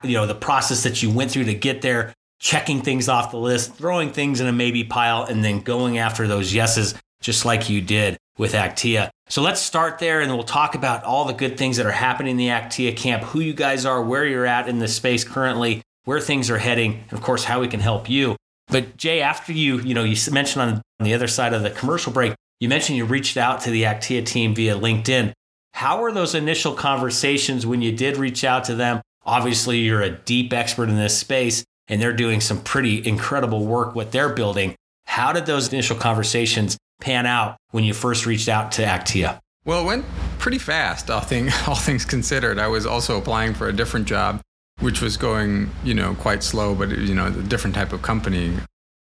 you 0.04 0.14
know, 0.14 0.26
the 0.26 0.34
process 0.34 0.82
that 0.82 1.04
you 1.04 1.12
went 1.12 1.30
through 1.30 1.44
to 1.44 1.54
get 1.54 1.84
there, 1.84 2.12
checking 2.40 2.82
things 2.82 3.08
off 3.08 3.30
the 3.30 3.38
list, 3.38 3.76
throwing 3.76 4.10
things 4.10 4.42
in 4.42 4.48
a 4.48 4.52
maybe 4.52 4.84
pile, 4.84 5.26
and 5.26 5.44
then 5.44 5.60
going 5.60 6.00
after 6.00 6.28
those 6.28 6.56
yeses, 6.56 6.96
just 7.22 7.46
like 7.46 7.70
you 7.70 7.82
did 7.82 8.18
with 8.42 8.54
Aktiia. 8.54 9.12
So 9.30 9.44
let's 9.44 9.62
start 9.62 10.00
there 10.00 10.20
and 10.20 10.34
we'll 10.34 10.44
talk 10.44 10.74
about 10.74 11.04
all 11.04 11.26
the 11.26 11.34
good 11.34 11.60
things 11.60 11.78
that 11.78 11.86
are 11.86 11.92
happening 11.92 12.32
in 12.32 12.38
the 12.38 12.48
Aktiia 12.48 12.98
camp, 12.98 13.22
who 13.22 13.40
you 13.40 13.54
guys 13.54 13.86
are, 13.86 14.02
where 14.02 14.26
you're 14.26 14.48
at 14.48 14.68
in 14.68 14.80
the 14.80 14.88
space 14.88 15.24
currently, 15.24 15.84
where 16.06 16.20
things 16.20 16.50
are 16.50 16.58
heading, 16.58 17.04
and 17.10 17.14
of 17.14 17.22
course, 17.22 17.44
how 17.44 17.62
we 17.62 17.68
can 17.68 17.80
help 17.80 18.10
you. 18.10 18.36
But 18.68 18.98
Jay, 18.98 19.22
after 19.22 19.54
you, 19.54 19.80
you 19.82 19.94
know, 19.94 20.04
you 20.04 20.18
mentioned 20.32 20.64
on 20.64 20.82
the 21.00 21.14
other 21.14 21.28
side 21.28 21.54
of 21.54 21.62
the 21.62 21.70
commercial 21.70 22.12
break, 22.12 22.34
you 22.60 22.68
mentioned 22.68 22.98
you 22.98 23.06
reached 23.06 23.38
out 23.38 23.62
to 23.62 23.70
the 23.70 23.84
Aktiia 23.84 24.26
team 24.26 24.56
via 24.56 24.76
LinkedIn. 24.76 25.34
How 25.74 26.02
were 26.02 26.12
those 26.12 26.34
initial 26.34 26.74
conversations 26.74 27.66
when 27.66 27.84
you 27.84 27.92
did 27.92 28.18
reach 28.18 28.44
out 28.44 28.64
to 28.66 28.76
them? 28.76 29.02
Obviously, 29.24 29.78
you're 29.78 30.02
a 30.02 30.10
deep 30.10 30.52
expert 30.52 30.90
in 30.90 30.96
this 30.96 31.16
space 31.16 31.64
and 31.88 32.02
they're 32.02 32.12
doing 32.12 32.42
some 32.42 32.62
pretty 32.64 33.08
incredible 33.08 33.66
work 33.66 33.94
what 33.94 34.12
they're 34.12 34.34
building. 34.34 34.76
How 35.06 35.32
did 35.32 35.46
those 35.46 35.72
initial 35.72 35.98
conversations 35.98 36.78
pan 37.02 37.26
out 37.26 37.58
when 37.72 37.84
you 37.84 37.94
first 37.94 38.26
reached 38.26 38.48
out 38.48 38.72
to 38.74 38.84
Aktiia? 38.84 39.40
Well, 39.66 39.84
it 39.84 39.86
went 39.86 40.06
pretty 40.40 40.58
fast, 40.58 41.10
all, 41.10 41.20
thing, 41.20 41.50
all 41.68 41.76
things 41.76 42.06
considered. 42.06 42.58
I 42.58 42.68
was 42.68 42.86
also 42.86 43.18
applying 43.18 43.54
for 43.54 43.68
a 43.68 43.74
different 43.74 44.08
job, 44.08 44.42
which 44.80 45.02
was 45.02 45.18
going, 45.18 45.70
you 45.84 45.94
know, 45.94 46.16
quite 46.16 46.44
slow, 46.44 46.74
but, 46.74 46.90
you 46.90 47.14
know, 47.14 47.28
a 47.28 47.32
different 47.32 47.76
type 47.76 47.92
of 47.94 48.02
company, 48.02 48.58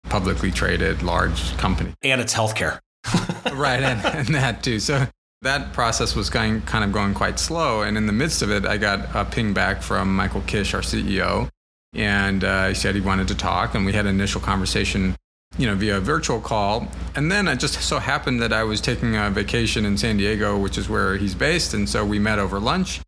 publicly 0.09 0.51
traded, 0.51 1.03
large 1.03 1.57
company. 1.57 1.95
And 2.03 2.21
it's 2.21 2.35
healthcare. 2.35 2.81
right, 3.55 3.83
and, 3.83 4.05
and 4.05 4.35
that 4.35 4.63
too. 4.63 4.81
So 4.81 5.07
that 5.43 5.73
process 5.73 6.15
was 6.15 6.29
going, 6.29 6.61
kind 6.63 6.85
of 6.85 6.93
going 6.93 7.15
quite 7.15 7.39
slow. 7.39 7.83
And 7.83 7.97
in 7.97 8.07
the 8.07 8.13
midst 8.13 8.43
of 8.43 8.51
it, 8.51 8.67
I 8.67 8.77
got 8.77 9.15
a 9.15 9.25
ping 9.25 9.55
back 9.55 9.83
from 9.83 10.15
Michael 10.15 10.43
Kisch, 10.43 10.75
our 10.75 10.83
CEO, 10.83 11.49
and 11.95 12.45
uh, 12.45 12.69
he 12.69 12.75
said 12.75 12.95
he 12.95 13.01
wanted 13.01 13.29
to 13.29 13.35
talk. 13.35 13.75
And 13.75 13.87
we 13.87 13.93
had 13.93 14.07
an 14.07 14.15
initial 14.15 14.41
conversation, 14.41 15.17
you 15.59 15.67
know, 15.67 15.75
via 15.75 16.01
virtual 16.01 16.41
call. 16.41 16.89
And 17.15 17.31
then 17.31 17.49
it 17.49 17.57
just 17.57 17.81
so 17.83 17.99
happened 17.99 18.41
that 18.41 18.53
I 18.53 18.65
was 18.65 18.81
taking 18.81 19.17
a 19.17 19.31
vacation 19.31 19.85
in 19.85 19.99
San 19.99 20.17
Diego, 20.17 20.59
which 20.59 20.79
is 20.79 20.89
where 20.89 21.17
he's 21.17 21.35
based. 21.35 21.75
And 21.75 21.89
so 21.89 22.05
we 22.05 22.19
met 22.19 22.39
over 22.39 22.59
lunch. 22.59 23.01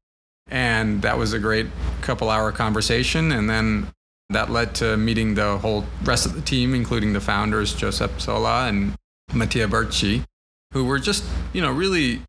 And 0.48 1.00
that 1.02 1.16
was 1.16 1.32
a 1.32 1.38
great 1.38 1.66
couple 2.02 2.28
hour 2.28 2.52
conversation. 2.52 3.32
And 3.32 3.48
then 3.48 3.88
that 4.30 4.50
led 4.50 4.74
to 4.76 4.96
meeting 4.96 5.34
the 5.34 5.58
whole 5.58 5.84
rest 6.04 6.26
of 6.26 6.34
the 6.34 6.42
team, 6.42 6.74
including 6.74 7.12
the 7.12 7.20
founders, 7.20 7.74
Josep 7.74 8.20
Sola 8.20 8.66
and 8.68 8.94
Mattia 9.32 9.68
Bertschi 9.68 10.24
who 10.72 10.84
were 10.84 10.98
just, 10.98 11.24
you 11.52 11.62
know, 11.62 11.70
really 11.70 12.22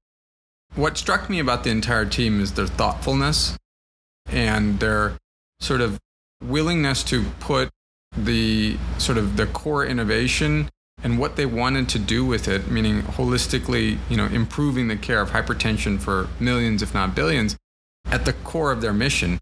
what 0.75 0.97
struck 0.97 1.29
me 1.29 1.39
about 1.39 1.63
the 1.63 1.69
entire 1.69 2.05
team 2.05 2.41
is 2.41 2.53
their 2.53 2.67
thoughtfulness 2.67 3.57
and 4.27 4.79
their 4.79 5.17
sort 5.59 5.81
of 5.81 5.99
willingness 6.43 7.03
to 7.03 7.23
put 7.39 7.69
the 8.15 8.77
sort 8.97 9.17
of 9.17 9.37
the 9.37 9.45
core 9.47 9.85
innovation 9.85 10.69
and 11.03 11.19
what 11.19 11.35
they 11.35 11.45
wanted 11.45 11.89
to 11.89 11.99
do 11.99 12.25
with 12.25 12.47
it, 12.47 12.69
meaning 12.69 13.01
holistically, 13.01 13.97
you 14.09 14.15
know, 14.15 14.25
improving 14.27 14.87
the 14.87 14.95
care 14.95 15.19
of 15.19 15.31
hypertension 15.31 15.99
for 15.99 16.27
millions, 16.39 16.81
if 16.81 16.93
not 16.93 17.13
billions, 17.13 17.57
at 18.05 18.25
the 18.25 18.33
core 18.33 18.71
of 18.71 18.81
their 18.81 18.93
mission, 18.93 19.39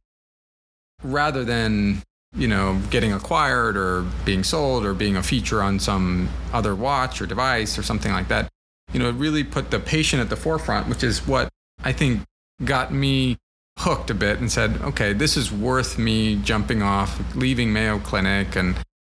rather 1.03 1.43
than, 1.43 2.01
you 2.35 2.47
know, 2.47 2.81
getting 2.89 3.13
acquired 3.13 3.77
or 3.77 4.05
being 4.25 4.43
sold 4.43 4.85
or 4.85 4.93
being 4.93 5.15
a 5.15 5.23
feature 5.23 5.61
on 5.61 5.79
some 5.79 6.29
other 6.51 6.73
watch 6.73 7.21
or 7.21 7.27
device 7.27 7.77
or 7.77 7.83
something 7.83 8.11
like 8.11 8.29
that. 8.29 8.49
You 8.93 8.99
know, 8.99 9.11
really 9.11 9.43
put 9.43 9.71
the 9.71 9.79
patient 9.79 10.21
at 10.21 10.29
the 10.29 10.35
forefront, 10.35 10.87
which 10.87 11.03
is 11.03 11.25
what 11.27 11.49
I 11.83 11.93
think 11.93 12.21
got 12.63 12.93
me 12.93 13.37
hooked 13.79 14.09
a 14.09 14.13
bit 14.13 14.39
and 14.39 14.51
said, 14.51 14.81
okay, 14.81 15.13
this 15.13 15.37
is 15.37 15.51
worth 15.51 15.97
me 15.97 16.35
jumping 16.37 16.81
off, 16.81 17.19
leaving 17.35 17.73
Mayo 17.73 17.99
Clinic 17.99 18.55
and 18.55 18.75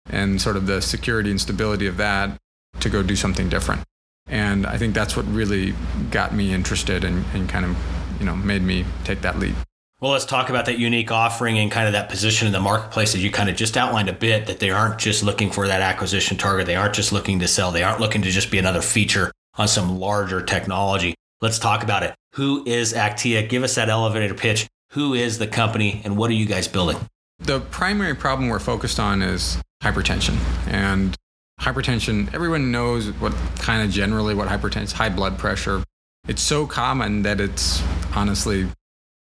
and 0.10 0.42
sort 0.42 0.58
of 0.58 0.66
the 0.68 0.82
security 0.82 1.32
and 1.32 1.40
stability 1.40 1.88
of 1.88 1.98
that 1.98 2.38
to 2.82 2.90
go 2.90 3.02
do 3.02 3.16
something 3.16 3.50
different. 3.50 3.82
And 4.28 4.66
I 4.66 4.78
think 4.78 4.94
that's 4.94 5.16
what 5.16 5.26
really 5.28 5.74
got 6.12 6.34
me 6.34 6.54
interested 6.54 7.04
and, 7.04 7.26
and 7.34 7.48
kind 7.48 7.66
of, 7.66 7.78
you 8.20 8.26
know, 8.26 8.36
made 8.36 8.62
me 8.62 8.86
take 9.04 9.22
that 9.22 9.40
leap. 9.40 9.56
Well, 10.02 10.12
let's 10.12 10.26
talk 10.26 10.50
about 10.50 10.66
that 10.66 10.80
unique 10.80 11.12
offering 11.12 11.58
and 11.58 11.72
kind 11.72 11.88
of 11.88 11.94
that 11.94 12.10
position 12.10 12.48
in 12.48 12.52
the 12.52 12.60
marketplace 12.60 13.14
that 13.14 13.20
you 13.20 13.32
kind 13.32 13.50
of 13.50 13.56
just 13.56 13.78
outlined 13.78 14.10
a 14.10 14.14
bit 14.14 14.48
that 14.48 14.60
they 14.60 14.70
aren't 14.70 15.00
just 15.00 15.24
looking 15.24 15.50
for 15.50 15.68
that 15.68 15.82
acquisition 15.82 16.36
target. 16.36 16.66
They 16.66 16.76
aren't 16.76 16.94
just 16.94 17.14
looking 17.14 17.40
to 17.40 17.48
sell. 17.48 17.72
They 17.72 17.84
aren't 17.84 18.02
looking 18.02 18.22
to 18.24 18.30
just 18.30 18.52
be 18.52 18.58
another 18.58 18.82
feature 18.82 19.32
on 19.56 19.70
some 19.70 20.00
larger 20.00 20.42
technology. 20.42 21.16
Let's 21.44 21.60
talk 21.60 21.84
about 21.84 22.04
it. 22.04 22.16
Who 22.36 22.64
is 22.66 22.94
Aktiia? 22.94 23.50
Give 23.50 23.64
us 23.64 23.76
that 23.76 23.90
elevator 23.90 24.34
pitch. 24.34 24.66
Who 24.94 25.14
is 25.14 25.40
the 25.40 25.46
company 25.46 26.02
and 26.06 26.16
what 26.16 26.30
are 26.30 26.36
you 26.36 26.46
guys 26.46 26.70
building? 26.70 26.98
The 27.40 27.60
primary 27.60 28.16
problem 28.16 28.48
we're 28.48 28.60
focused 28.60 28.98
on 28.98 29.22
is 29.22 29.62
hypertension. 29.84 30.38
And 30.70 31.14
hypertension, 31.60 32.34
everyone 32.34 32.72
knows 32.72 33.10
what 33.20 33.34
kind 33.58 33.86
of 33.86 33.92
generally 33.92 34.34
what 34.34 34.48
hypertension 34.48 34.84
is 34.84 34.92
high 34.94 35.10
blood 35.10 35.38
pressure. 35.38 35.84
It's 36.30 36.42
so 36.42 36.66
common 36.66 37.24
that 37.24 37.42
it's 37.42 37.84
honestly 38.16 38.70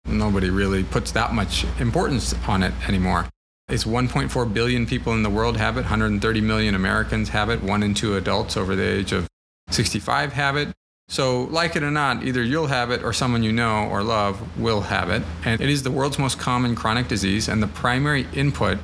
nobody 0.07 0.49
really 0.49 0.85
puts 0.85 1.13
that 1.13 1.35
much 1.35 1.67
importance 1.79 2.35
on 2.49 2.63
it 2.63 2.73
anymore. 2.89 3.29
It's 3.69 3.85
1.4 3.85 4.55
billion 4.55 4.87
people 4.87 5.13
in 5.13 5.23
the 5.23 5.29
world 5.29 5.59
have 5.59 5.77
it, 5.77 5.83
130 5.83 6.41
million 6.41 6.75
Americans 6.75 7.29
have 7.29 7.51
it, 7.51 7.63
one 7.63 7.83
in 7.83 7.93
two 7.93 8.17
adults 8.17 8.57
over 8.57 8.75
the 8.75 8.83
age 8.83 9.13
of 9.13 9.29
65 9.69 10.33
have 10.33 10.57
it. 10.57 10.73
So, 11.11 11.45
like 11.45 11.75
it 11.75 11.83
or 11.83 11.91
not, 11.91 12.23
either 12.23 12.43
you'll 12.43 12.67
have 12.67 12.91
it 12.91 13.03
or 13.03 13.15
someone 13.15 13.43
you 13.43 13.51
know 13.51 13.89
or 13.89 14.03
love 14.03 14.59
will 14.59 14.83
have 14.83 15.09
it. 15.09 15.23
And 15.43 15.59
it 15.59 15.71
is 15.71 15.83
the 15.83 15.91
world's 15.91 16.19
most 16.19 16.39
common 16.39 16.75
chronic 16.75 17.09
disease 17.09 17.49
and 17.49 17.63
the 17.63 17.67
primary 17.67 18.27
input 18.35 18.79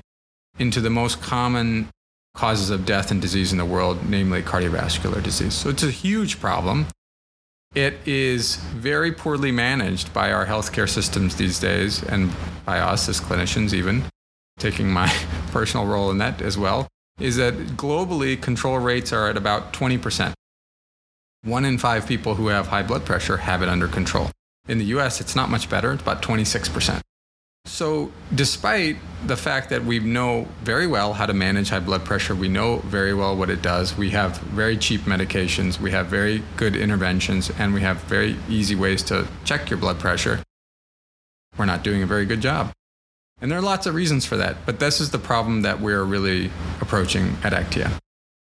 into 0.59 0.81
the 0.81 0.89
most 0.89 1.21
common 1.21 1.91
causes 2.35 2.71
of 2.71 2.87
death 2.87 3.11
and 3.11 3.21
disease 3.21 3.53
in 3.53 3.59
the 3.59 3.65
world, 3.65 4.09
namely 4.09 4.43
cardiovascular 4.43 5.23
disease. 5.23 5.53
So, 5.53 5.69
it's 5.69 5.83
a 5.83 5.91
huge 5.91 6.41
problem. 6.41 6.87
It 7.75 7.99
is 8.07 8.57
very 8.57 9.13
poorly 9.13 9.53
managed 9.53 10.15
by 10.15 10.33
our 10.33 10.47
healthcare 10.47 10.89
systems 10.89 11.37
these 11.37 11.59
days 11.59 12.03
and 12.05 12.33
by 12.65 12.79
us 12.79 13.07
as 13.09 13.21
clinicians, 13.21 13.75
even 13.75 14.03
taking 14.59 14.89
my 14.89 15.13
personal 15.51 15.85
role 15.85 16.11
in 16.11 16.19
that 16.19 16.41
as 16.41 16.57
well. 16.57 16.89
Is 17.21 17.37
that 17.37 17.55
globally 17.77 18.41
control 18.41 18.79
rates 18.79 19.13
are 19.13 19.29
at 19.29 19.37
about 19.37 19.75
20%. 19.75 20.33
One 21.45 21.67
in 21.67 21.77
five 21.77 22.07
people 22.07 22.35
who 22.35 22.49
have 22.49 22.69
high 22.69 22.83
blood 22.83 23.05
pressure 23.05 23.37
have 23.37 23.63
it 23.63 23.69
under 23.69 23.87
control. 23.87 24.31
In 24.67 24.79
the 24.79 24.87
US, 24.97 25.21
it's 25.21 25.37
not 25.37 25.51
much 25.51 25.69
better, 25.69 25.93
it's 25.93 26.03
about 26.03 26.23
26%. 26.23 27.01
So, 27.67 28.13
despite 28.35 28.97
the 29.27 29.37
fact 29.37 29.71
that 29.71 29.85
we 29.85 29.99
know 29.99 30.49
very 30.63 30.87
well 30.87 31.15
how 31.15 31.27
to 31.27 31.35
manage 31.35 31.71
high 31.71 31.81
blood 31.81 32.05
pressure, 32.05 32.35
we 32.35 32.49
know 32.49 32.79
very 32.79 33.15
well 33.15 33.37
what 33.37 33.51
it 33.51 33.63
does, 33.63 33.97
we 33.97 34.11
have 34.11 34.39
very 34.39 34.77
cheap 34.77 35.03
medications, 35.03 35.79
we 35.79 35.91
have 35.91 36.07
very 36.07 36.43
good 36.57 36.77
interventions, 36.77 37.51
and 37.59 37.73
we 37.73 37.81
have 37.83 37.99
very 38.05 38.37
easy 38.49 38.75
ways 38.75 39.03
to 39.05 39.27
check 39.45 39.71
your 39.71 39.79
blood 39.79 39.99
pressure, 39.99 40.43
we're 41.59 41.65
not 41.65 41.83
doing 41.83 42.03
a 42.03 42.07
very 42.07 42.27
good 42.27 42.41
job. 42.41 42.73
And 43.41 43.51
there 43.51 43.59
are 43.59 43.63
lots 43.63 43.87
of 43.87 43.95
reasons 43.95 44.25
for 44.25 44.37
that, 44.37 44.65
but 44.65 44.79
this 44.79 45.01
is 45.01 45.11
the 45.11 45.19
problem 45.19 45.63
that 45.63 45.81
we're 45.81 46.05
really 46.05 46.51
approaching 46.81 47.37
at 47.43 47.53
Aktiia. 47.53 47.99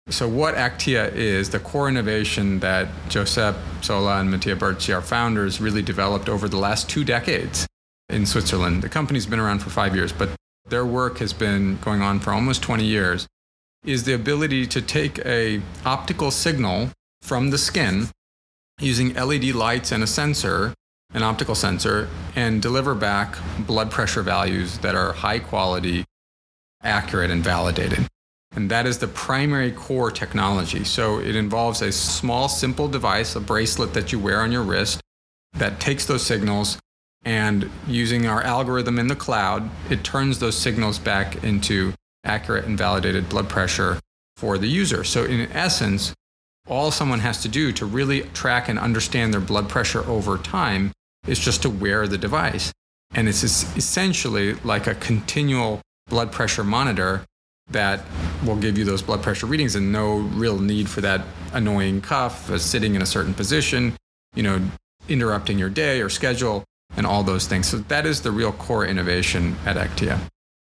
So, 0.09 0.29
what 0.29 0.53
Aktiia 0.53 1.11
is, 1.13 1.49
the 1.49 1.59
core 1.59 1.89
innovation 1.89 2.59
that 2.59 2.87
Josep 3.09 3.55
Sola 3.83 4.19
and 4.19 4.29
Mattia 4.29 4.55
Bertschi, 4.55 4.93
our 4.93 5.01
founders, 5.01 5.59
really 5.59 5.81
developed 5.81 6.29
over 6.29 6.47
the 6.47 6.57
last 6.57 6.87
two 6.87 7.03
decades 7.03 7.65
in 8.09 8.27
Switzerland. 8.27 8.83
The 8.83 8.89
company's 8.89 9.25
been 9.25 9.39
around 9.39 9.63
for 9.63 9.71
five 9.71 9.95
years, 9.95 10.13
but 10.13 10.29
their 10.69 10.85
work 10.85 11.17
has 11.17 11.33
been 11.33 11.79
going 11.81 12.03
on 12.03 12.19
for 12.19 12.31
almost 12.31 12.61
20 12.61 12.85
years, 12.85 13.25
is 13.83 14.03
the 14.03 14.13
ability 14.13 14.67
to 14.67 14.81
take 14.81 15.17
a 15.25 15.61
optical 15.85 16.29
signal 16.29 16.91
from 17.23 17.49
the 17.49 17.57
skin 17.57 18.07
using 18.79 19.15
LED 19.15 19.55
lights 19.55 19.91
and 19.91 20.03
a 20.03 20.07
sensor, 20.07 20.75
an 21.15 21.23
optical 21.23 21.55
sensor, 21.55 22.07
and 22.35 22.61
deliver 22.61 22.93
back 22.93 23.37
blood 23.65 23.89
pressure 23.89 24.21
values 24.21 24.77
that 24.79 24.93
are 24.93 25.13
high 25.13 25.39
quality, 25.39 26.05
accurate, 26.83 27.31
and 27.31 27.43
validated. 27.43 28.07
And 28.55 28.71
that 28.71 28.85
is 28.85 28.99
the 28.99 29.07
primary 29.07 29.71
core 29.71 30.11
technology. 30.11 30.83
So 30.83 31.19
it 31.19 31.35
involves 31.35 31.81
a 31.81 31.91
small, 31.91 32.47
simple 32.47 32.87
device, 32.87 33.35
a 33.35 33.39
bracelet 33.41 33.93
that 33.93 34.11
you 34.11 34.19
wear 34.19 34.41
on 34.41 34.51
your 34.51 34.63
wrist 34.63 35.01
that 35.53 35.79
takes 35.79 36.05
those 36.05 36.25
signals 36.25 36.77
and 37.25 37.69
using 37.87 38.27
our 38.27 38.43
algorithm 38.43 38.99
in 38.99 39.07
the 39.07 39.15
cloud, 39.15 39.69
it 39.89 40.03
turns 40.03 40.37
those 40.37 40.55
signals 40.55 40.99
back 40.99 41.43
into 41.43 41.93
accurate 42.23 42.65
and 42.65 42.77
validated 42.77 43.27
blood 43.27 43.49
pressure 43.49 43.99
for 44.37 44.59
the 44.59 44.67
user. 44.67 45.03
So, 45.03 45.25
in 45.25 45.51
essence, 45.51 46.13
all 46.67 46.91
someone 46.91 47.19
has 47.19 47.41
to 47.41 47.47
do 47.47 47.71
to 47.73 47.85
really 47.85 48.21
track 48.33 48.69
and 48.69 48.77
understand 48.77 49.33
their 49.33 49.41
blood 49.41 49.69
pressure 49.69 50.05
over 50.07 50.37
time 50.37 50.91
is 51.27 51.39
just 51.39 51.63
to 51.63 51.69
wear 51.69 52.07
the 52.07 52.17
device. 52.17 52.71
And 53.15 53.27
it's 53.27 53.43
essentially 53.43 54.53
like 54.55 54.87
a 54.87 54.95
continual 54.95 55.81
blood 56.07 56.31
pressure 56.31 56.63
monitor 56.63 57.25
that 57.69 58.03
will 58.45 58.55
give 58.55 58.77
you 58.77 58.85
those 58.85 59.01
blood 59.01 59.23
pressure 59.23 59.45
readings 59.45 59.75
and 59.75 59.91
no 59.91 60.17
real 60.17 60.59
need 60.59 60.87
for 60.87 61.01
that 61.01 61.25
annoying 61.53 62.01
cuff 62.01 62.49
uh, 62.49 62.57
sitting 62.57 62.95
in 62.95 63.01
a 63.01 63.05
certain 63.05 63.33
position, 63.33 63.95
you 64.35 64.43
know, 64.43 64.61
interrupting 65.09 65.57
your 65.57 65.69
day 65.69 66.01
or 66.01 66.09
schedule 66.09 66.63
and 66.97 67.05
all 67.05 67.23
those 67.23 67.47
things. 67.47 67.67
So 67.67 67.77
that 67.77 68.05
is 68.05 68.21
the 68.21 68.31
real 68.31 68.51
core 68.51 68.85
innovation 68.85 69.55
at 69.65 69.77
Aktiia. 69.77 70.19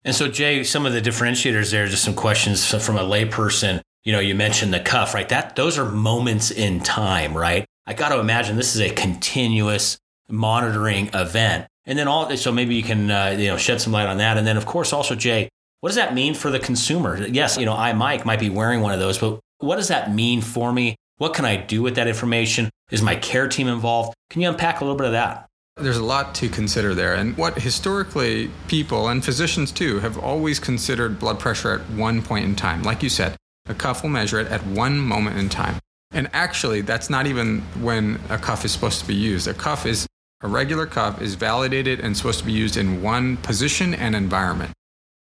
And 0.03 0.15
so, 0.15 0.27
Jay, 0.27 0.63
some 0.63 0.85
of 0.85 0.93
the 0.93 1.01
differentiators 1.01 1.71
there, 1.71 1.87
just 1.87 2.03
some 2.03 2.13
questions 2.13 2.63
from 2.65 2.97
a 2.97 3.01
layperson. 3.01 3.81
You 4.03 4.11
know, 4.11 4.19
you 4.19 4.35
mentioned 4.35 4.71
the 4.71 4.79
cuff, 4.79 5.15
right? 5.15 5.27
That 5.29 5.55
those 5.55 5.79
are 5.79 5.85
moments 5.85 6.51
in 6.51 6.79
time, 6.81 7.35
right? 7.35 7.65
I 7.87 7.93
got 7.93 8.09
to 8.09 8.19
imagine 8.19 8.55
this 8.55 8.75
is 8.75 8.81
a 8.81 8.93
continuous 8.93 9.97
monitoring 10.29 11.09
event. 11.13 11.67
And 11.87 11.97
then 11.97 12.07
all, 12.07 12.35
so 12.37 12.51
maybe 12.51 12.75
you 12.75 12.83
can, 12.83 13.09
uh, 13.09 13.35
you 13.37 13.47
know, 13.47 13.57
shed 13.57 13.81
some 13.81 13.93
light 13.93 14.07
on 14.07 14.17
that. 14.17 14.37
And 14.37 14.45
then, 14.45 14.57
of 14.57 14.65
course, 14.67 14.93
also, 14.93 15.15
Jay, 15.15 15.49
what 15.85 15.89
does 15.89 15.97
that 15.97 16.15
mean 16.15 16.33
for 16.33 16.49
the 16.49 16.57
consumer? 16.57 17.15
Yes, 17.27 17.59
you 17.59 17.65
know, 17.67 17.75
I, 17.75 17.93
Mike, 17.93 18.25
might 18.25 18.39
be 18.39 18.49
wearing 18.49 18.81
one 18.81 18.91
of 18.91 18.99
those, 18.99 19.19
but 19.19 19.39
what 19.59 19.75
does 19.75 19.89
that 19.89 20.11
mean 20.11 20.41
for 20.41 20.73
me? 20.73 20.95
What 21.17 21.35
can 21.35 21.45
I 21.45 21.57
do 21.57 21.83
with 21.83 21.93
that 21.93 22.07
information? 22.07 22.71
Is 22.89 23.03
my 23.03 23.15
care 23.15 23.47
team 23.47 23.67
involved? 23.67 24.15
Can 24.31 24.41
you 24.41 24.49
unpack 24.49 24.81
a 24.81 24.83
little 24.83 24.97
bit 24.97 25.05
of 25.05 25.11
that? 25.11 25.45
There's 25.77 25.97
a 25.97 26.03
lot 26.03 26.33
to 26.35 26.49
consider 26.49 26.95
there. 26.95 27.13
And 27.13 27.37
what 27.37 27.59
historically 27.61 28.49
people 28.67 29.09
and 29.09 29.23
physicians 29.23 29.71
too 29.71 29.99
have 29.99 30.17
always 30.17 30.57
considered 30.57 31.19
blood 31.19 31.39
pressure 31.39 31.73
at 31.73 31.81
one 31.91 32.23
point 32.23 32.45
in 32.45 32.55
time. 32.55 32.81
Like 32.81 33.03
you 33.03 33.09
said, 33.09 33.37
A 33.69 33.75
cuff 33.75 34.01
will 34.01 34.09
measure 34.09 34.39
it 34.39 34.47
at 34.47 34.65
one 34.65 34.97
moment 34.97 35.37
in 35.37 35.49
time. 35.49 35.77
And 36.09 36.31
actually, 36.33 36.81
that's 36.81 37.11
not 37.11 37.27
even 37.27 37.61
when 37.79 38.19
a 38.31 38.39
cuff 38.39 38.65
is 38.65 38.71
supposed 38.71 39.01
to 39.01 39.07
be 39.07 39.13
used. 39.13 39.47
A 39.47 39.53
cuff 39.53 39.85
is 39.85 40.07
a 40.41 40.47
regular 40.47 40.87
cuff 40.87 41.21
is 41.21 41.35
validated 41.35 41.99
and 41.99 42.17
supposed 42.17 42.39
to 42.39 42.45
be 42.45 42.53
used 42.53 42.75
in 42.75 43.03
one 43.03 43.37
position 43.37 43.93
and 43.93 44.15
environment. 44.15 44.71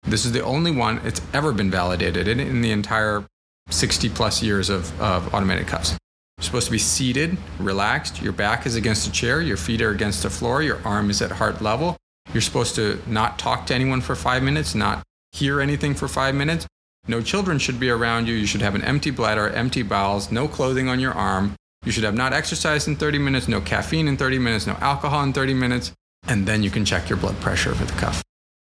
This 0.08 0.24
is 0.24 0.32
the 0.32 0.44
only 0.44 0.72
one 0.72 1.02
it's 1.04 1.22
ever 1.34 1.52
been 1.52 1.70
validated 1.70 2.30
in, 2.30 2.40
in 2.40 2.62
the 2.62 2.72
entire 2.72 3.26
60 3.70 4.08
plus 4.10 4.42
years 4.42 4.70
of, 4.70 5.00
of 5.02 5.34
automated 5.34 5.68
cuffs. 5.68 5.98
You're 6.38 6.46
supposed 6.46 6.68
to 6.68 6.72
be 6.72 6.78
seated, 6.78 7.38
relaxed. 7.60 8.22
Your 8.22 8.32
back 8.32 8.66
is 8.66 8.76
against 8.76 9.08
a 9.08 9.12
chair, 9.12 9.42
your 9.42 9.58
feet 9.58 9.82
are 9.82 9.90
against 9.90 10.24
the 10.24 10.30
floor, 10.30 10.64
your 10.64 10.80
arm 10.86 11.10
is 11.10 11.22
at 11.22 11.32
heart 11.32 11.62
level. 11.62 11.98
You're 12.34 12.42
supposed 12.42 12.76
to 12.76 13.02
not 13.06 13.38
talk 13.38 13.66
to 13.68 13.76
anyone 13.76 14.00
for 14.00 14.16
five 14.16 14.44
minutes, 14.44 14.76
not 14.76 15.04
hear 15.34 15.60
anything 15.60 15.94
for 15.94 16.08
five 16.08 16.36
minutes. 16.36 16.68
No 17.08 17.22
children 17.22 17.60
should 17.60 17.80
be 17.80 17.90
around 17.90 18.28
you. 18.28 18.36
You 18.36 18.46
should 18.46 18.62
have 18.62 18.76
an 18.76 18.84
empty 18.84 19.12
bladder, 19.12 19.50
empty 19.50 19.82
bowels, 19.82 20.32
no 20.32 20.48
clothing 20.48 20.88
on 20.88 21.00
your 21.00 21.14
arm. 21.14 21.56
You 21.84 21.92
should 21.92 22.04
have 22.04 22.16
not 22.16 22.34
exercised 22.34 22.88
in 22.88 22.96
30 22.96 23.18
minutes, 23.18 23.48
no 23.48 23.60
caffeine 23.60 24.08
in 24.08 24.16
30 24.16 24.40
minutes, 24.40 24.68
no 24.68 24.74
alcohol 24.76 25.24
in 25.24 25.34
30 25.34 25.54
minutes, 25.54 25.94
and 26.28 26.46
then 26.46 26.64
you 26.64 26.70
can 26.70 26.86
check 26.86 27.10
your 27.10 27.18
blood 27.18 27.40
pressure 27.40 27.72
over 27.72 27.86
the 27.86 27.94
cuff. 27.94 28.24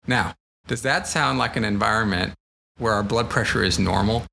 Now, 0.07 0.33
does 0.67 0.81
that 0.83 1.07
sound 1.07 1.39
like 1.39 1.55
an 1.55 1.65
environment 1.65 2.33
where 2.77 2.93
our 2.93 3.03
blood 3.03 3.29
pressure 3.29 3.63
is 3.63 3.77
normal 3.79 4.25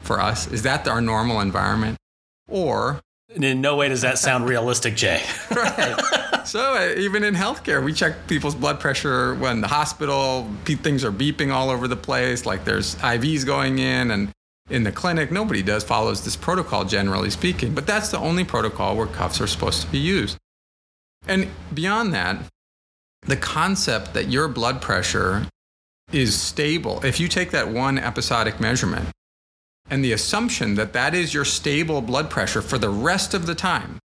for 0.00 0.20
us? 0.20 0.46
Is 0.46 0.62
that 0.62 0.86
our 0.88 1.00
normal 1.00 1.40
environment? 1.40 1.96
Or 2.48 3.00
in 3.34 3.60
no 3.60 3.76
way 3.76 3.88
does 3.88 4.00
that 4.02 4.18
sound 4.18 4.48
realistic, 4.48 4.96
Jay. 4.96 5.22
right. 5.50 6.46
So 6.46 6.74
uh, 6.74 6.94
even 6.98 7.24
in 7.24 7.34
healthcare, 7.34 7.84
we 7.84 7.92
check 7.92 8.26
people's 8.26 8.54
blood 8.54 8.80
pressure 8.80 9.34
when 9.34 9.60
the 9.60 9.68
hospital 9.68 10.48
things 10.64 11.04
are 11.04 11.12
beeping 11.12 11.52
all 11.52 11.68
over 11.68 11.86
the 11.86 11.96
place, 11.96 12.46
like 12.46 12.64
there's 12.64 12.94
IVs 12.96 13.44
going 13.44 13.78
in, 13.78 14.10
and 14.10 14.30
in 14.70 14.82
the 14.82 14.92
clinic, 14.92 15.30
nobody 15.30 15.62
does 15.62 15.84
follows 15.84 16.24
this 16.24 16.36
protocol 16.36 16.84
generally 16.84 17.28
speaking. 17.28 17.74
But 17.74 17.86
that's 17.86 18.08
the 18.08 18.18
only 18.18 18.44
protocol 18.44 18.96
where 18.96 19.06
cuffs 19.06 19.40
are 19.42 19.46
supposed 19.46 19.82
to 19.82 19.88
be 19.88 19.98
used. 19.98 20.38
And 21.26 21.48
beyond 21.74 22.14
that, 22.14 22.42
the 23.22 23.36
concept 23.36 24.14
that 24.14 24.28
your 24.28 24.48
blood 24.48 24.80
pressure 24.80 25.46
is 26.12 26.40
stable. 26.40 27.04
If 27.04 27.20
you 27.20 27.28
take 27.28 27.50
that 27.50 27.68
one 27.68 27.98
episodic 27.98 28.60
measurement 28.60 29.08
and 29.90 30.04
the 30.04 30.12
assumption 30.12 30.74
that 30.74 30.92
that 30.92 31.14
is 31.14 31.34
your 31.34 31.44
stable 31.44 32.00
blood 32.00 32.30
pressure 32.30 32.62
for 32.62 32.78
the 32.78 32.90
rest 32.90 33.34
of 33.34 33.46
the 33.46 33.54
time. 33.54 33.98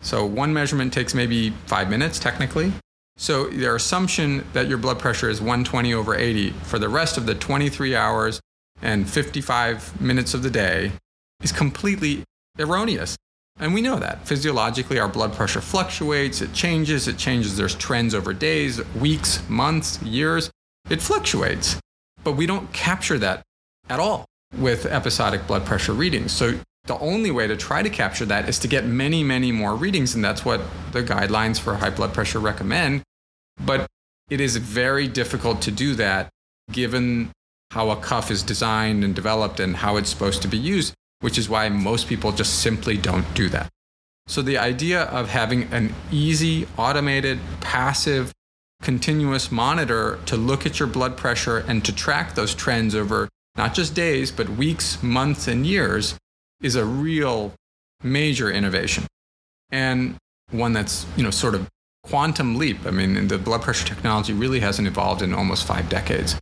So 0.00 0.24
one 0.24 0.52
measurement 0.52 0.92
takes 0.92 1.14
maybe 1.14 1.50
five 1.66 1.88
minutes 1.88 2.18
technically. 2.18 2.72
So 3.16 3.46
their 3.48 3.76
assumption 3.76 4.44
that 4.52 4.68
your 4.68 4.78
blood 4.78 4.98
pressure 4.98 5.30
is 5.30 5.40
120 5.40 5.94
over 5.94 6.14
80 6.14 6.50
for 6.50 6.78
the 6.78 6.88
rest 6.88 7.16
of 7.16 7.26
the 7.26 7.34
23 7.34 7.94
hours 7.94 8.40
and 8.82 9.08
55 9.08 10.00
minutes 10.00 10.34
of 10.34 10.42
the 10.42 10.50
day 10.50 10.92
is 11.42 11.52
completely 11.52 12.24
erroneous. 12.58 13.16
And 13.60 13.72
we 13.72 13.80
know 13.80 13.98
that. 13.98 14.26
Physiologically, 14.26 14.98
our 14.98 15.08
blood 15.08 15.32
pressure 15.32 15.60
fluctuates, 15.60 16.40
it 16.40 16.52
changes, 16.52 17.06
it 17.06 17.16
changes. 17.16 17.56
There's 17.56 17.74
trends 17.74 18.14
over 18.14 18.32
days, 18.32 18.84
weeks, 18.94 19.48
months, 19.48 20.02
years. 20.02 20.50
It 20.90 21.00
fluctuates. 21.00 21.78
But 22.24 22.32
we 22.32 22.46
don't 22.46 22.72
capture 22.72 23.18
that 23.18 23.42
at 23.88 24.00
all 24.00 24.26
with 24.58 24.86
episodic 24.86 25.46
blood 25.46 25.64
pressure 25.64 25.92
readings. 25.92 26.32
So 26.32 26.58
the 26.84 26.98
only 26.98 27.30
way 27.30 27.46
to 27.46 27.56
try 27.56 27.82
to 27.82 27.90
capture 27.90 28.24
that 28.26 28.48
is 28.48 28.58
to 28.60 28.68
get 28.68 28.84
many, 28.86 29.22
many 29.22 29.52
more 29.52 29.74
readings. 29.74 30.14
And 30.14 30.24
that's 30.24 30.44
what 30.44 30.60
the 30.92 31.02
guidelines 31.02 31.58
for 31.58 31.76
high 31.76 31.90
blood 31.90 32.12
pressure 32.12 32.40
recommend. 32.40 33.02
But 33.64 33.86
it 34.30 34.40
is 34.40 34.56
very 34.56 35.06
difficult 35.06 35.62
to 35.62 35.70
do 35.70 35.94
that 35.94 36.28
given 36.72 37.30
how 37.70 37.90
a 37.90 37.96
cuff 37.96 38.30
is 38.30 38.42
designed 38.42 39.04
and 39.04 39.14
developed 39.14 39.60
and 39.60 39.76
how 39.76 39.96
it's 39.96 40.10
supposed 40.10 40.42
to 40.42 40.48
be 40.48 40.58
used, 40.58 40.94
which 41.24 41.38
is 41.38 41.48
why 41.48 41.70
most 41.70 42.06
people 42.06 42.32
just 42.32 42.60
simply 42.60 42.98
don't 42.98 43.32
do 43.32 43.48
that. 43.48 43.70
So 44.26 44.42
the 44.42 44.58
idea 44.58 45.04
of 45.04 45.30
having 45.30 45.62
an 45.72 45.94
easy, 46.12 46.68
automated, 46.76 47.38
passive, 47.62 48.30
continuous 48.82 49.50
monitor 49.50 50.18
to 50.26 50.36
look 50.36 50.66
at 50.66 50.78
your 50.78 50.86
blood 50.86 51.16
pressure 51.16 51.64
and 51.66 51.82
to 51.86 51.94
track 51.94 52.34
those 52.34 52.54
trends 52.54 52.94
over 52.94 53.30
not 53.56 53.72
just 53.72 53.94
days, 53.94 54.30
but 54.30 54.50
weeks, 54.50 55.02
months, 55.02 55.48
and 55.48 55.66
years, 55.66 56.14
is 56.60 56.76
a 56.76 56.84
real 56.84 57.54
major 58.02 58.50
innovation. 58.50 59.06
And 59.70 60.16
one 60.50 60.74
that's, 60.74 61.06
you 61.16 61.22
know, 61.22 61.30
sort 61.30 61.54
of 61.54 61.66
quantum 62.02 62.58
leap. 62.58 62.84
I 62.84 62.90
mean, 62.90 63.28
the 63.28 63.38
blood 63.38 63.62
pressure 63.62 63.86
technology 63.86 64.34
really 64.34 64.60
hasn't 64.60 64.86
evolved 64.86 65.22
in 65.22 65.32
almost 65.32 65.66
five 65.66 65.88
decades. 65.88 66.38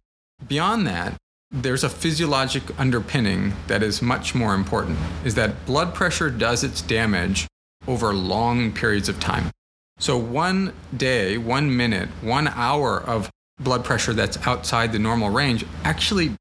Beyond 0.48 0.88
that, 0.88 1.16
there's 1.52 1.84
a 1.84 1.88
physiologic 1.88 2.62
underpinning 2.80 3.52
that 3.66 3.82
is 3.82 4.00
much 4.00 4.34
more 4.34 4.54
important 4.54 4.98
is 5.24 5.34
that 5.34 5.66
blood 5.66 5.94
pressure 5.94 6.30
does 6.30 6.64
its 6.64 6.80
damage 6.80 7.46
over 7.86 8.14
long 8.14 8.72
periods 8.72 9.08
of 9.08 9.20
time. 9.20 9.50
So 9.98 10.16
one 10.16 10.72
day, 10.96 11.36
one 11.36 11.76
minute, 11.76 12.08
one 12.22 12.48
hour 12.48 13.00
of 13.02 13.30
blood 13.60 13.84
pressure 13.84 14.14
that's 14.14 14.38
outside 14.46 14.92
the 14.92 14.98
normal 14.98 15.28
range 15.28 15.64
actually 15.84 16.34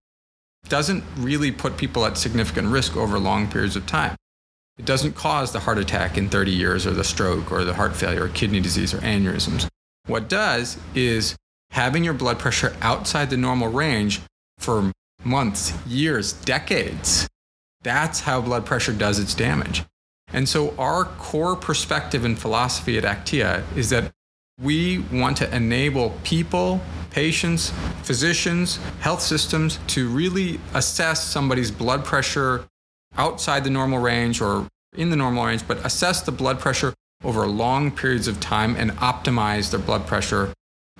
doesn't 0.69 1.03
really 1.17 1.51
put 1.51 1.75
people 1.75 2.05
at 2.05 2.17
significant 2.17 2.69
risk 2.69 2.95
over 2.95 3.19
long 3.19 3.49
periods 3.49 3.75
of 3.75 3.85
time. 3.85 4.15
It 4.77 4.85
doesn't 4.85 5.13
cause 5.13 5.51
the 5.51 5.59
heart 5.59 5.77
attack 5.77 6.17
in 6.17 6.29
30 6.29 6.51
years 6.51 6.87
or 6.87 6.91
the 6.91 7.03
stroke 7.03 7.51
or 7.51 7.65
the 7.65 7.73
heart 7.73 7.95
failure 7.95 8.23
or 8.23 8.29
kidney 8.29 8.61
disease 8.61 8.93
or 8.93 8.99
aneurysms. 8.99 9.67
What 10.07 10.29
does 10.29 10.77
is 10.95 11.35
having 11.71 12.03
your 12.03 12.13
blood 12.13 12.39
pressure 12.39 12.75
outside 12.81 13.29
the 13.29 13.37
normal 13.37 13.67
range 13.67 14.21
for 14.57 14.91
months, 15.23 15.73
years, 15.87 16.33
decades. 16.33 17.27
That's 17.83 18.21
how 18.21 18.41
blood 18.41 18.65
pressure 18.65 18.93
does 18.93 19.19
its 19.19 19.33
damage. 19.33 19.83
And 20.33 20.47
so, 20.47 20.73
our 20.77 21.05
core 21.05 21.55
perspective 21.55 22.23
and 22.23 22.39
philosophy 22.39 22.97
at 22.97 23.03
Aktiia 23.03 23.63
is 23.75 23.89
that 23.89 24.11
we 24.59 24.99
want 25.11 25.37
to 25.37 25.55
enable 25.55 26.11
people 26.23 26.81
patients, 27.09 27.71
physicians, 28.03 28.77
health 29.01 29.21
systems 29.21 29.79
to 29.87 30.07
really 30.09 30.59
assess 30.73 31.23
somebody's 31.23 31.69
blood 31.69 32.05
pressure 32.05 32.65
outside 33.17 33.63
the 33.63 33.69
normal 33.69 33.99
range 33.99 34.41
or 34.41 34.67
in 34.95 35.09
the 35.09 35.15
normal 35.15 35.45
range, 35.45 35.67
but 35.67 35.85
assess 35.85 36.21
the 36.21 36.31
blood 36.31 36.59
pressure 36.59 36.93
over 37.23 37.45
long 37.45 37.91
periods 37.91 38.27
of 38.27 38.39
time 38.39 38.75
and 38.77 38.91
optimize 38.91 39.71
their 39.71 39.79
blood 39.79 40.07
pressure 40.07 40.53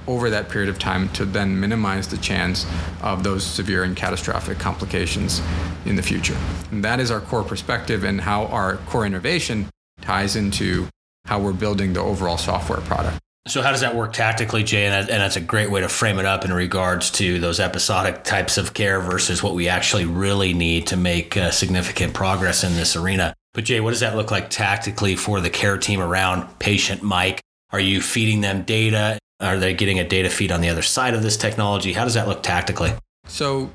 over 0.07 0.29
that 0.29 0.49
period 0.49 0.69
of 0.69 0.79
time 0.79 1.09
to 1.09 1.25
then 1.25 1.59
minimize 1.59 2.07
the 2.07 2.17
chance 2.17 2.65
of 3.01 3.23
those 3.23 3.45
severe 3.45 3.83
and 3.83 3.95
catastrophic 3.95 4.59
complications 4.59 5.41
in 5.85 5.95
the 5.95 6.03
future. 6.03 6.37
And 6.71 6.83
that 6.83 6.99
is 6.99 7.11
our 7.11 7.21
core 7.21 7.43
perspective 7.43 8.03
and 8.03 8.21
how 8.21 8.45
our 8.47 8.77
core 8.77 9.05
innovation 9.05 9.69
ties 10.01 10.35
into 10.35 10.87
how 11.25 11.39
we're 11.39 11.53
building 11.53 11.93
the 11.93 12.01
overall 12.01 12.37
software 12.37 12.81
product. 12.81 13.19
So 13.47 13.63
how 13.63 13.71
does 13.71 13.81
that 13.81 13.95
work 13.95 14.13
tactically, 14.13 14.63
Jay? 14.63 14.85
And, 14.85 14.93
that, 14.93 15.11
and, 15.11 15.21
that's 15.21 15.35
a 15.35 15.41
great 15.41 15.71
way 15.71 15.81
to 15.81 15.89
frame 15.89 16.19
it 16.19 16.25
up 16.25 16.45
in 16.45 16.53
regards 16.53 17.09
to 17.11 17.39
those 17.39 17.59
episodic 17.59 18.23
types 18.23 18.59
of 18.59 18.75
care 18.75 19.01
versus 19.01 19.41
what 19.41 19.55
we 19.55 19.67
actually 19.67 20.05
really 20.05 20.53
need 20.53 20.87
to 20.87 20.97
make 20.97 21.35
uh, 21.35 21.49
significant 21.49 22.13
progress 22.13 22.63
in 22.63 22.75
this 22.75 22.95
arena. 22.95 23.33
But 23.53 23.63
Jay, 23.63 23.79
what 23.79 23.91
does 23.91 24.01
that 24.01 24.15
look 24.15 24.29
like 24.29 24.51
tactically 24.51 25.15
for 25.15 25.41
the 25.41 25.49
care 25.49 25.77
team 25.77 25.99
around 25.99 26.59
patient 26.59 27.01
Mike? 27.01 27.41
Are 27.71 27.79
you 27.79 27.99
feeding 27.99 28.41
them 28.41 28.61
data? 28.61 29.17
Are 29.41 29.57
they 29.57 29.73
getting 29.73 29.99
a 29.99 30.07
data 30.07 30.29
feed 30.29 30.51
on 30.51 30.61
the 30.61 30.69
other 30.69 30.83
side 30.83 31.13
of 31.13 31.23
this 31.23 31.35
technology? 31.35 31.93
How 31.93 32.03
does 32.03 32.13
that 32.13 32.27
look 32.27 32.43
tactically? 32.43 32.93
So 33.25 33.71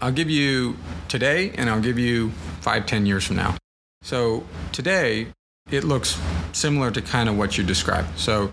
I'll 0.00 0.12
give 0.12 0.30
you 0.30 0.76
today 1.08 1.50
and 1.56 1.68
I'll 1.68 1.80
give 1.80 1.98
you 1.98 2.30
five, 2.60 2.86
ten 2.86 3.04
years 3.04 3.24
from 3.24 3.36
now. 3.36 3.56
So 4.02 4.44
today, 4.72 5.28
it 5.70 5.84
looks 5.84 6.20
similar 6.52 6.90
to 6.90 7.02
kind 7.02 7.28
of 7.28 7.36
what 7.36 7.56
you 7.56 7.64
described. 7.64 8.18
So 8.18 8.52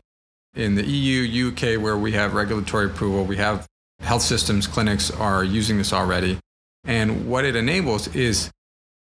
in 0.55 0.75
the 0.75 0.85
EU, 0.85 1.49
UK, 1.49 1.81
where 1.81 1.97
we 1.97 2.11
have 2.11 2.33
regulatory 2.33 2.85
approval, 2.85 3.23
we 3.23 3.37
have 3.37 3.65
health 3.99 4.21
systems, 4.21 4.67
clinics 4.67 5.09
are 5.11 5.43
using 5.43 5.77
this 5.77 5.93
already. 5.93 6.37
And 6.83 7.29
what 7.29 7.45
it 7.45 7.55
enables 7.55 8.13
is 8.15 8.51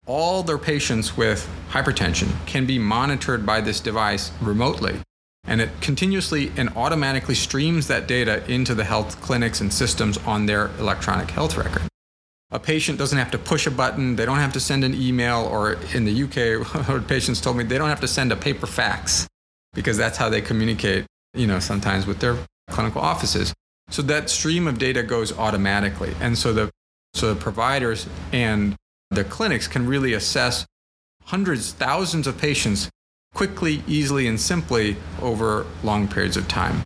all 0.06 0.44
their 0.44 0.58
patients 0.58 1.18
with 1.18 1.50
hypertension 1.70 2.34
can 2.46 2.66
be 2.66 2.80
monitored 2.80 3.46
by 3.46 3.62
this 3.62 3.80
device 3.80 4.32
remotely. 4.42 5.00
And 5.48 5.62
it 5.62 5.70
continuously 5.82 6.52
and 6.58 6.70
automatically 6.76 7.36
streams 7.36 7.88
that 7.88 8.08
data 8.08 8.46
into 8.52 8.76
the 8.76 8.84
health 8.84 9.22
clinics 9.22 9.62
and 9.62 9.74
systems 9.74 10.18
on 10.20 10.46
their 10.46 10.68
electronic 10.78 11.32
health 11.32 11.58
record. 11.58 11.88
A 12.52 12.60
patient 12.60 12.98
doesn't 12.98 13.18
have 13.18 13.32
to 13.32 13.38
push 13.38 13.66
a 13.66 13.72
button, 13.72 14.16
they 14.16 14.26
don't 14.26 14.38
have 14.38 14.54
to 14.54 14.60
send 14.60 14.84
an 14.84 14.94
email, 14.94 15.46
or 15.52 15.74
in 15.94 16.06
the 16.06 16.24
UK, 16.24 17.08
patients 17.08 17.42
told 17.42 17.58
me 17.58 17.64
they 17.64 17.78
don't 17.78 17.90
have 17.90 18.02
to 18.02 18.08
send 18.08 18.32
a 18.32 18.36
paper 18.36 18.68
fax 18.68 19.28
because 19.74 19.98
that's 19.98 20.18
how 20.18 20.30
they 20.30 20.42
communicate 20.42 21.06
you 21.38 21.48
know, 21.48 21.60
sometimes 21.60 22.06
with 22.06 22.20
their 22.20 22.38
clinical 22.70 23.02
offices. 23.02 23.54
So 23.90 24.02
that 24.04 24.30
stream 24.30 24.68
of 24.68 24.78
data 24.78 25.04
goes 25.04 25.38
automatically. 25.38 26.14
And 26.20 26.38
so 26.38 26.52
the, 26.52 26.70
so 27.14 27.34
the 27.34 27.40
providers 27.40 28.08
and 28.34 28.76
the 29.12 29.24
clinics 29.24 29.68
can 29.68 29.88
really 29.88 30.14
assess 30.14 30.66
hundreds, 31.24 31.72
thousands 31.72 32.28
of 32.28 32.38
patients 32.38 32.90
quickly, 33.34 33.84
easily, 33.88 34.28
and 34.28 34.40
simply 34.40 34.98
over 35.22 35.66
long 35.84 36.08
periods 36.08 36.38
of 36.38 36.48
time. 36.48 36.84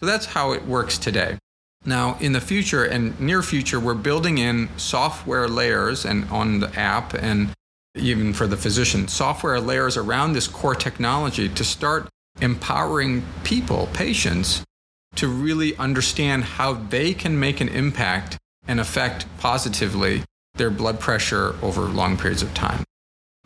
So 0.00 0.06
that's 0.06 0.26
how 0.26 0.52
it 0.52 0.66
works 0.66 0.98
today. 0.98 1.38
Now, 1.86 2.16
in 2.20 2.32
the 2.32 2.40
future 2.40 2.84
and 2.84 3.18
near 3.20 3.42
future, 3.42 3.78
we're 3.78 3.94
building 3.94 4.38
in 4.38 4.70
software 4.76 5.48
layers 5.48 6.04
and 6.04 6.24
on 6.30 6.60
the 6.60 6.74
app 6.78 7.14
and 7.14 7.50
even 7.94 8.32
for 8.32 8.46
the 8.46 8.56
physician, 8.56 9.06
software 9.06 9.60
layers 9.60 9.96
around 9.96 10.32
this 10.32 10.48
core 10.48 10.74
technology 10.74 11.48
to 11.48 11.64
start 11.64 12.08
empowering 12.40 13.22
people, 13.44 13.88
patients, 13.92 14.64
to 15.14 15.28
really 15.28 15.76
understand 15.76 16.44
how 16.44 16.72
they 16.72 17.14
can 17.14 17.38
make 17.38 17.60
an 17.60 17.68
impact 17.68 18.36
and 18.66 18.80
affect 18.80 19.26
positively 19.38 20.24
their 20.54 20.70
blood 20.70 20.98
pressure 20.98 21.54
over 21.62 21.82
long 21.82 22.16
periods 22.16 22.42
of 22.42 22.52
time. 22.54 22.82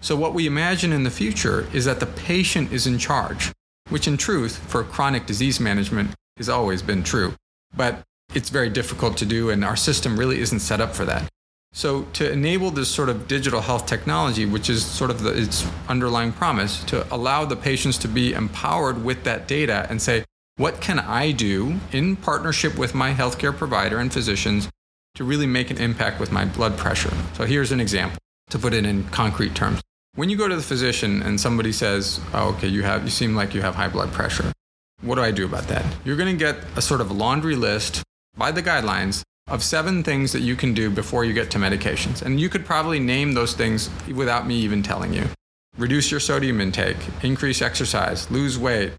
So, 0.01 0.15
what 0.15 0.33
we 0.33 0.47
imagine 0.47 0.93
in 0.93 1.03
the 1.03 1.11
future 1.11 1.67
is 1.73 1.85
that 1.85 1.99
the 1.99 2.07
patient 2.07 2.73
is 2.73 2.87
in 2.87 2.99
charge, 2.99 3.53
which 3.89 4.07
in 4.07 4.17
truth, 4.17 4.57
for 4.57 4.85
chronic 4.85 5.27
disease 5.27 5.59
management, 5.59 6.15
has 6.37 6.49
always 6.49 6.83
been 6.83 7.03
true. 7.03 7.35
But 7.77 8.03
it's 8.35 8.51
very 8.51 8.71
difficult 8.71 9.17
to 9.19 9.27
do, 9.27 9.51
and 9.51 9.65
our 9.65 9.77
system 9.77 10.19
really 10.19 10.41
isn't 10.41 10.61
set 10.61 10.81
up 10.81 10.95
for 10.95 11.05
that. 11.07 11.29
So, 11.73 12.03
to 12.15 12.31
enable 12.31 12.71
this 12.71 12.89
sort 12.89 13.09
of 13.09 13.27
digital 13.27 13.61
health 13.61 13.87
technology, 13.87 14.47
which 14.47 14.71
is 14.71 14.85
sort 14.85 15.11
of 15.11 15.23
the, 15.23 15.37
its 15.37 15.67
underlying 15.89 16.33
promise, 16.33 16.83
to 16.85 17.13
allow 17.13 17.45
the 17.45 17.57
patients 17.57 17.99
to 17.99 18.09
be 18.09 18.33
empowered 18.33 19.05
with 19.05 19.25
that 19.25 19.49
data 19.49 19.87
and 19.91 20.01
say, 20.01 20.25
what 20.57 20.81
can 20.81 20.99
I 20.99 21.33
do 21.33 21.79
in 21.93 22.17
partnership 22.17 22.79
with 22.79 22.95
my 22.95 23.13
healthcare 23.13 23.57
provider 23.57 23.99
and 23.99 24.13
physicians 24.13 24.69
to 25.15 25.25
really 25.25 25.47
make 25.47 25.71
an 25.71 25.79
impact 25.79 26.19
with 26.21 26.33
my 26.33 26.45
blood 26.45 26.79
pressure? 26.79 27.13
So, 27.35 27.45
here's 27.45 27.73
an 27.73 27.81
example 27.81 28.19
to 28.51 28.59
put 28.59 28.73
it 28.73 28.87
in 28.87 29.05
concrete 29.09 29.55
terms. 29.55 29.81
When 30.18 30.28
you 30.28 30.37
go 30.37 30.48
to 30.48 30.57
the 30.57 30.62
physician 30.62 31.22
and 31.22 31.40
somebody 31.40 31.70
says, 31.70 32.18
oh, 32.35 32.48
okay, 32.48 32.66
you, 32.66 32.83
have, 32.83 33.04
you 33.04 33.09
seem 33.09 33.37
like 33.37 33.54
you 33.54 33.62
have 33.62 33.76
high 33.76 33.87
blood 33.87 34.12
pressure, 34.12 34.50
what 35.00 35.14
do 35.14 35.20
I 35.20 35.31
do 35.31 35.44
about 35.44 35.68
that? 35.68 35.87
You're 36.04 36.16
going 36.16 36.37
to 36.37 36.44
get 36.44 36.57
a 36.74 36.83
sort 36.83 37.00
of 37.00 37.12
laundry 37.12 37.54
list 37.54 38.02
by 38.37 38.50
the 38.50 38.61
guidelines 38.61 39.22
of 39.46 39.62
seven 39.62 40.02
things 40.02 40.33
that 40.33 40.40
you 40.40 40.57
can 40.57 40.74
do 40.74 40.90
before 40.90 41.24
you 41.24 41.33
get 41.33 41.52
to 41.52 41.59
medications. 41.59 42.20
And 42.22 42.40
you 42.40 42.48
could 42.48 42.66
probably 42.66 42.98
name 42.98 43.35
those 43.35 43.54
things 43.54 43.90
without 44.12 44.44
me 44.44 44.57
even 44.57 44.83
telling 44.83 45.14
you. 45.14 45.24
Reduce 45.76 46.11
your 46.11 46.18
sodium 46.18 46.61
intake, 46.61 46.96
increase 47.22 47.62
exercise, 47.62 48.28
lose 48.28 48.59
weight, 48.59 48.94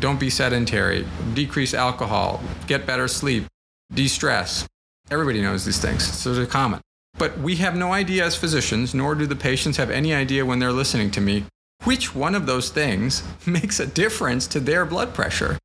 don't 0.00 0.18
be 0.18 0.30
sedentary, 0.30 1.06
decrease 1.34 1.74
alcohol, 1.74 2.42
get 2.66 2.86
better 2.86 3.08
sleep, 3.08 3.44
de 3.92 4.08
stress. 4.08 4.66
Everybody 5.10 5.42
knows 5.42 5.66
these 5.66 5.78
things, 5.78 6.02
so 6.02 6.32
they're 6.32 6.46
common. 6.46 6.80
But 7.18 7.38
we 7.38 7.56
have 7.56 7.76
no 7.76 7.92
idea 7.92 8.24
as 8.24 8.36
physicians, 8.36 8.94
nor 8.94 9.14
do 9.14 9.26
the 9.26 9.36
patients 9.36 9.78
have 9.78 9.90
any 9.90 10.12
idea 10.12 10.44
when 10.44 10.58
they're 10.58 10.72
listening 10.72 11.10
to 11.12 11.20
me, 11.20 11.44
which 11.84 12.14
one 12.14 12.34
of 12.34 12.46
those 12.46 12.68
things 12.70 13.22
makes 13.46 13.80
a 13.80 13.86
difference 13.86 14.46
to 14.48 14.60
their 14.60 14.84
blood 14.84 15.14
pressure. 15.14 15.58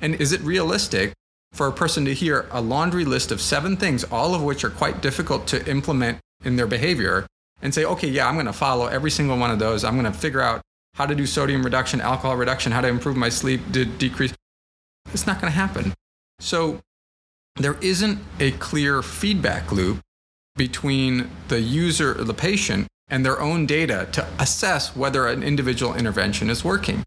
And 0.00 0.14
is 0.14 0.32
it 0.32 0.40
realistic 0.42 1.12
for 1.52 1.66
a 1.66 1.72
person 1.72 2.04
to 2.04 2.14
hear 2.14 2.46
a 2.50 2.60
laundry 2.60 3.04
list 3.04 3.32
of 3.32 3.40
seven 3.40 3.76
things, 3.76 4.04
all 4.04 4.34
of 4.34 4.42
which 4.42 4.64
are 4.64 4.70
quite 4.70 5.00
difficult 5.00 5.46
to 5.48 5.68
implement 5.68 6.18
in 6.44 6.56
their 6.56 6.66
behavior, 6.66 7.26
and 7.62 7.72
say, 7.72 7.84
okay, 7.84 8.08
yeah, 8.08 8.28
I'm 8.28 8.34
going 8.34 8.46
to 8.46 8.52
follow 8.52 8.86
every 8.86 9.10
single 9.10 9.38
one 9.38 9.50
of 9.50 9.58
those. 9.58 9.84
I'm 9.84 9.98
going 9.98 10.12
to 10.12 10.18
figure 10.18 10.40
out 10.40 10.60
how 10.94 11.06
to 11.06 11.14
do 11.14 11.26
sodium 11.26 11.62
reduction, 11.62 12.00
alcohol 12.00 12.36
reduction, 12.36 12.72
how 12.72 12.80
to 12.80 12.88
improve 12.88 13.16
my 13.16 13.28
sleep, 13.28 13.60
to 13.72 13.84
decrease. 13.84 14.34
It's 15.12 15.26
not 15.26 15.40
going 15.40 15.52
to 15.52 15.56
happen. 15.56 15.94
So 16.40 16.80
there 17.56 17.76
isn't 17.80 18.18
a 18.40 18.50
clear 18.52 19.02
feedback 19.02 19.72
loop 19.72 20.00
between 20.56 21.30
the 21.48 21.60
user, 21.60 22.14
the 22.14 22.34
patient, 22.34 22.86
and 23.08 23.24
their 23.24 23.40
own 23.40 23.66
data 23.66 24.08
to 24.12 24.26
assess 24.38 24.94
whether 24.96 25.26
an 25.26 25.42
individual 25.42 25.94
intervention 25.94 26.48
is 26.48 26.64
working. 26.64 27.02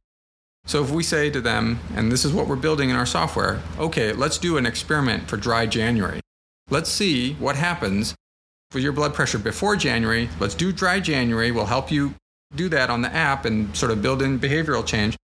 So 0.66 0.84
if 0.84 0.92
we 0.92 1.02
say 1.02 1.30
to 1.30 1.40
them, 1.40 1.80
and 1.96 2.12
this 2.12 2.26
is 2.26 2.34
what 2.34 2.48
we're 2.48 2.58
building 2.58 2.90
in 2.90 2.96
our 2.98 3.06
software, 3.06 3.62
okay, 3.80 4.12
let's 4.12 4.38
do 4.38 4.58
an 4.58 4.66
experiment 4.66 5.30
for 5.30 5.38
dry 5.38 5.66
January. 5.66 6.20
Let's 6.70 6.90
see 6.90 7.34
what 7.36 7.56
happens 7.56 8.16
for 8.70 8.80
your 8.80 8.92
blood 8.92 9.14
pressure 9.14 9.40
before 9.40 9.78
January. 9.78 10.28
Let's 10.42 10.56
do 10.56 10.74
dry 10.74 11.00
January. 11.00 11.52
We'll 11.52 11.68
help 11.68 11.90
you 11.90 12.16
do 12.54 12.68
that 12.70 12.90
on 12.90 13.02
the 13.02 13.14
app 13.14 13.46
and 13.46 13.76
sort 13.76 13.92
of 13.92 14.02
build 14.02 14.22
in 14.22 14.40
behavioral 14.40 14.86
change 14.86 15.16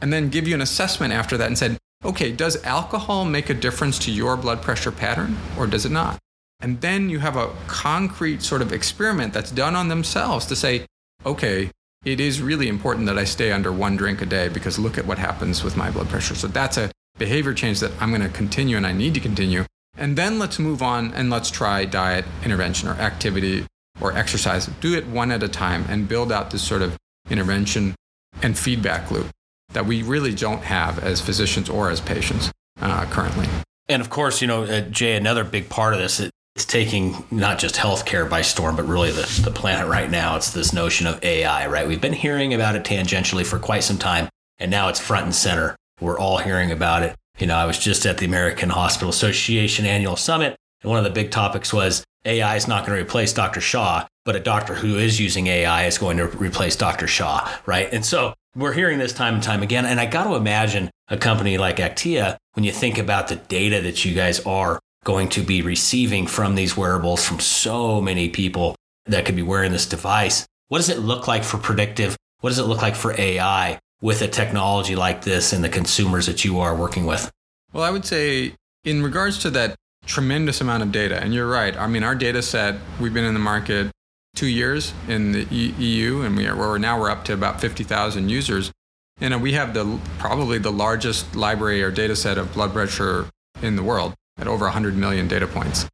and 0.00 0.12
then 0.12 0.28
give 0.28 0.46
you 0.46 0.54
an 0.54 0.60
assessment 0.60 1.12
after 1.12 1.36
that 1.36 1.48
and 1.48 1.58
said, 1.58 1.78
okay, 2.04 2.30
does 2.30 2.62
alcohol 2.64 3.24
make 3.24 3.50
a 3.50 3.54
difference 3.54 3.98
to 4.00 4.12
your 4.12 4.36
blood 4.36 4.62
pressure 4.62 4.92
pattern 4.92 5.36
or 5.58 5.66
does 5.66 5.84
it 5.84 5.92
not? 5.92 6.18
And 6.62 6.80
then 6.80 7.10
you 7.10 7.18
have 7.18 7.36
a 7.36 7.50
concrete 7.66 8.42
sort 8.42 8.62
of 8.62 8.72
experiment 8.72 9.34
that's 9.34 9.50
done 9.50 9.74
on 9.74 9.88
themselves 9.88 10.46
to 10.46 10.56
say, 10.56 10.86
okay, 11.26 11.70
it 12.04 12.20
is 12.20 12.40
really 12.40 12.68
important 12.68 13.06
that 13.06 13.18
I 13.18 13.24
stay 13.24 13.52
under 13.52 13.72
one 13.72 13.96
drink 13.96 14.22
a 14.22 14.26
day 14.26 14.48
because 14.48 14.78
look 14.78 14.96
at 14.96 15.06
what 15.06 15.18
happens 15.18 15.64
with 15.64 15.76
my 15.76 15.90
blood 15.90 16.08
pressure. 16.08 16.36
So 16.36 16.46
that's 16.46 16.76
a 16.76 16.90
behavior 17.18 17.52
change 17.52 17.80
that 17.80 17.92
I'm 18.00 18.10
going 18.10 18.22
to 18.22 18.28
continue 18.28 18.76
and 18.76 18.86
I 18.86 18.92
need 18.92 19.14
to 19.14 19.20
continue. 19.20 19.64
And 19.96 20.16
then 20.16 20.38
let's 20.38 20.58
move 20.58 20.82
on 20.82 21.12
and 21.14 21.30
let's 21.30 21.50
try 21.50 21.84
diet 21.84 22.24
intervention 22.44 22.88
or 22.88 22.92
activity 22.92 23.66
or 24.00 24.16
exercise. 24.16 24.66
Do 24.80 24.94
it 24.94 25.06
one 25.06 25.30
at 25.30 25.42
a 25.42 25.48
time 25.48 25.84
and 25.88 26.08
build 26.08 26.32
out 26.32 26.50
this 26.50 26.62
sort 26.62 26.82
of 26.82 26.96
intervention 27.28 27.94
and 28.40 28.56
feedback 28.56 29.10
loop 29.10 29.28
that 29.72 29.86
we 29.86 30.02
really 30.02 30.34
don't 30.34 30.62
have 30.62 30.98
as 31.00 31.20
physicians 31.20 31.68
or 31.68 31.90
as 31.90 32.00
patients 32.00 32.52
uh, 32.80 33.04
currently. 33.06 33.48
And 33.88 34.00
of 34.00 34.10
course, 34.10 34.40
you 34.40 34.46
know, 34.46 34.62
uh, 34.62 34.80
Jay, 34.82 35.16
another 35.16 35.44
big 35.44 35.68
part 35.68 35.92
of 35.92 36.00
this 36.00 36.30
it's 36.54 36.64
taking 36.66 37.24
not 37.30 37.58
just 37.58 37.76
healthcare 37.76 38.28
by 38.28 38.42
storm, 38.42 38.76
but 38.76 38.86
really 38.86 39.10
the, 39.10 39.40
the 39.44 39.50
planet 39.50 39.88
right 39.88 40.10
now. 40.10 40.36
It's 40.36 40.50
this 40.50 40.72
notion 40.72 41.06
of 41.06 41.22
AI, 41.24 41.66
right? 41.66 41.88
We've 41.88 42.00
been 42.00 42.12
hearing 42.12 42.52
about 42.52 42.76
it 42.76 42.84
tangentially 42.84 43.46
for 43.46 43.58
quite 43.58 43.84
some 43.84 43.98
time, 43.98 44.28
and 44.58 44.70
now 44.70 44.88
it's 44.88 45.00
front 45.00 45.24
and 45.24 45.34
center. 45.34 45.76
We're 46.00 46.18
all 46.18 46.38
hearing 46.38 46.70
about 46.70 47.02
it. 47.02 47.16
You 47.38 47.46
know, 47.46 47.56
I 47.56 47.64
was 47.64 47.78
just 47.78 48.04
at 48.04 48.18
the 48.18 48.26
American 48.26 48.68
Hospital 48.68 49.08
Association 49.08 49.86
annual 49.86 50.16
summit, 50.16 50.56
and 50.82 50.90
one 50.90 50.98
of 50.98 51.04
the 51.04 51.10
big 51.10 51.30
topics 51.30 51.72
was 51.72 52.04
AI 52.26 52.56
is 52.56 52.68
not 52.68 52.86
going 52.86 52.98
to 52.98 53.02
replace 53.02 53.32
Dr. 53.32 53.62
Shah, 53.62 54.06
but 54.26 54.36
a 54.36 54.40
doctor 54.40 54.74
who 54.74 54.98
is 54.98 55.18
using 55.18 55.46
AI 55.46 55.86
is 55.86 55.96
going 55.96 56.18
to 56.18 56.26
replace 56.26 56.76
Dr. 56.76 57.06
Shah, 57.06 57.50
right? 57.64 57.88
And 57.92 58.04
so 58.04 58.34
we're 58.54 58.74
hearing 58.74 58.98
this 58.98 59.14
time 59.14 59.34
and 59.34 59.42
time 59.42 59.62
again. 59.62 59.86
And 59.86 59.98
I 59.98 60.04
got 60.04 60.24
to 60.24 60.34
imagine 60.34 60.90
a 61.08 61.16
company 61.16 61.56
like 61.56 61.76
Aktiia, 61.76 62.36
when 62.52 62.64
you 62.64 62.72
think 62.72 62.98
about 62.98 63.28
the 63.28 63.36
data 63.36 63.80
that 63.80 64.04
you 64.04 64.14
guys 64.14 64.40
are 64.40 64.78
going 65.04 65.28
to 65.30 65.42
be 65.42 65.62
receiving 65.62 66.26
from 66.26 66.54
these 66.54 66.76
wearables 66.76 67.24
from 67.24 67.40
so 67.40 68.00
many 68.00 68.28
people 68.28 68.76
that 69.06 69.24
could 69.24 69.36
be 69.36 69.42
wearing 69.42 69.72
this 69.72 69.86
device. 69.86 70.46
What 70.68 70.78
does 70.78 70.88
it 70.88 70.98
look 70.98 71.26
like 71.26 71.44
for 71.44 71.58
predictive? 71.58 72.16
What 72.40 72.50
does 72.50 72.58
it 72.58 72.64
look 72.64 72.82
like 72.82 72.94
for 72.94 73.18
AI 73.18 73.78
with 74.00 74.22
a 74.22 74.28
technology 74.28 74.96
like 74.96 75.22
this 75.22 75.52
and 75.52 75.62
the 75.62 75.68
consumers 75.68 76.26
that 76.26 76.44
you 76.44 76.60
are 76.60 76.74
working 76.74 77.04
with? 77.04 77.30
Well, 77.72 77.84
I 77.84 77.90
would 77.90 78.04
say, 78.04 78.54
in 78.84 79.02
regards 79.02 79.38
to 79.38 79.50
that 79.50 79.74
tremendous 80.06 80.60
amount 80.60 80.82
of 80.82 80.92
data, 80.92 81.20
and 81.20 81.34
you're 81.34 81.48
right. 81.48 81.76
I 81.76 81.86
mean, 81.86 82.02
our 82.02 82.14
data 82.14 82.42
set, 82.42 82.76
we've 83.00 83.14
been 83.14 83.24
in 83.24 83.34
the 83.34 83.40
market 83.40 83.90
two 84.34 84.46
years 84.46 84.92
in 85.08 85.32
the 85.32 85.44
EU, 85.44 86.22
and 86.22 86.36
we 86.36 86.46
are, 86.46 86.78
now 86.78 86.98
we're 86.98 87.10
up 87.10 87.24
to 87.26 87.32
about 87.32 87.60
50,000 87.60 88.28
users. 88.28 88.72
And 89.20 89.40
we 89.42 89.52
have 89.52 89.74
the 89.74 90.00
probably 90.18 90.58
the 90.58 90.72
largest 90.72 91.36
library 91.36 91.82
or 91.82 91.90
data 91.90 92.16
set 92.16 92.38
of 92.38 92.52
blood 92.54 92.72
pressure 92.72 93.28
in 93.60 93.76
the 93.76 93.82
world 93.82 94.14
at 94.38 94.46
over 94.48 94.64
100 94.64 94.96
million 94.96 95.28
data 95.28 95.46
points. 95.46 95.86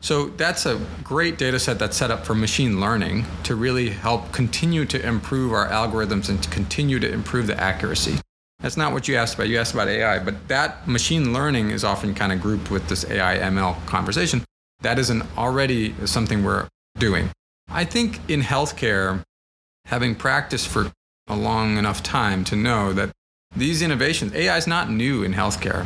So 0.00 0.26
that's 0.26 0.64
a 0.64 0.80
great 1.02 1.38
data 1.38 1.58
set 1.58 1.80
that's 1.80 1.96
set 1.96 2.10
up 2.10 2.24
for 2.24 2.34
machine 2.34 2.80
learning 2.80 3.24
to 3.42 3.56
really 3.56 3.90
help 3.90 4.32
continue 4.32 4.84
to 4.86 5.04
improve 5.04 5.52
our 5.52 5.68
algorithms 5.68 6.28
and 6.28 6.40
to 6.42 6.48
continue 6.50 7.00
to 7.00 7.12
improve 7.12 7.48
the 7.48 7.60
accuracy. 7.60 8.20
That's 8.60 8.76
not 8.76 8.92
what 8.92 9.08
you 9.08 9.16
asked 9.16 9.34
about. 9.34 9.48
You 9.48 9.58
asked 9.58 9.74
about 9.74 9.88
AI, 9.88 10.20
but 10.20 10.48
that 10.48 10.86
machine 10.86 11.32
learning 11.32 11.70
is 11.70 11.82
often 11.82 12.14
kind 12.14 12.32
of 12.32 12.40
grouped 12.40 12.70
with 12.70 12.88
this 12.88 13.08
AI 13.08 13.38
ML 13.38 13.84
conversation. 13.86 14.44
That 14.80 14.98
is 14.98 15.10
an 15.10 15.22
already 15.36 15.94
something 16.06 16.44
we're 16.44 16.68
doing. 16.98 17.30
I 17.68 17.84
think 17.84 18.20
in 18.30 18.42
healthcare, 18.42 19.22
having 19.86 20.14
practiced 20.14 20.68
for 20.68 20.92
a 21.26 21.36
long 21.36 21.76
enough 21.76 22.02
time 22.02 22.44
to 22.44 22.56
know 22.56 22.92
that 22.92 23.10
these 23.56 23.82
innovations, 23.82 24.34
AI 24.34 24.56
is 24.56 24.66
not 24.66 24.90
new 24.90 25.24
in 25.24 25.34
healthcare. 25.34 25.84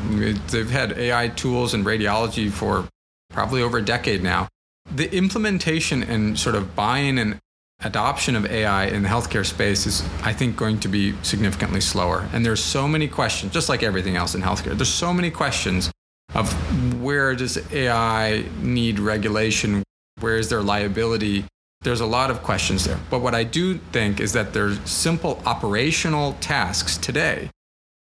They've 0.51 0.71
had 0.71 0.93
AI 0.93 1.29
tools 1.29 1.75
in 1.75 1.85
radiology 1.85 2.51
for 2.51 2.89
probably 3.31 3.63
over 3.63 3.79
a 3.79 3.85
decade 3.85 4.23
now. 4.23 4.49
The 4.95 5.13
implementation 5.15 6.03
and 6.03 6.39
sort 6.39 6.55
of 6.55 6.75
buy-in 6.77 7.19
and 7.19 7.39
adoption 7.85 8.37
of 8.37 8.47
AI 8.47 8.87
in 8.87 9.03
the 9.03 9.09
healthcare 9.09 9.47
space 9.47 9.87
is, 9.87 10.03
I 10.23 10.33
think, 10.33 10.57
going 10.57 10.81
to 10.81 10.89
be 10.89 11.15
significantly 11.23 11.81
slower. 11.81 12.29
And 12.33 12.45
there's 12.45 12.63
so 12.63 12.87
many 12.87 13.09
questions, 13.09 13.53
just 13.53 13.69
like 13.69 13.83
everything 13.83 14.17
else 14.17 14.35
in 14.35 14.43
healthcare. 14.43 14.77
There's 14.77 14.89
so 14.89 15.13
many 15.13 15.31
questions 15.31 15.91
of 16.35 16.53
where 17.01 17.35
does 17.35 17.59
AI 17.73 18.45
need 18.61 18.99
regulation? 18.99 19.83
Where 20.21 20.37
is 20.37 20.49
there 20.49 20.63
liability? 20.63 21.45
There's 21.83 22.01
a 22.01 22.07
lot 22.07 22.31
of 22.31 22.43
questions 22.43 22.85
there. 22.85 22.99
But 23.11 23.21
what 23.21 23.35
I 23.35 23.43
do 23.45 23.79
think 23.93 24.21
is 24.21 24.33
that 24.35 24.53
there's 24.53 24.79
simple 24.89 25.43
operational 25.45 26.35
tasks 26.35 26.97
today. 26.97 27.51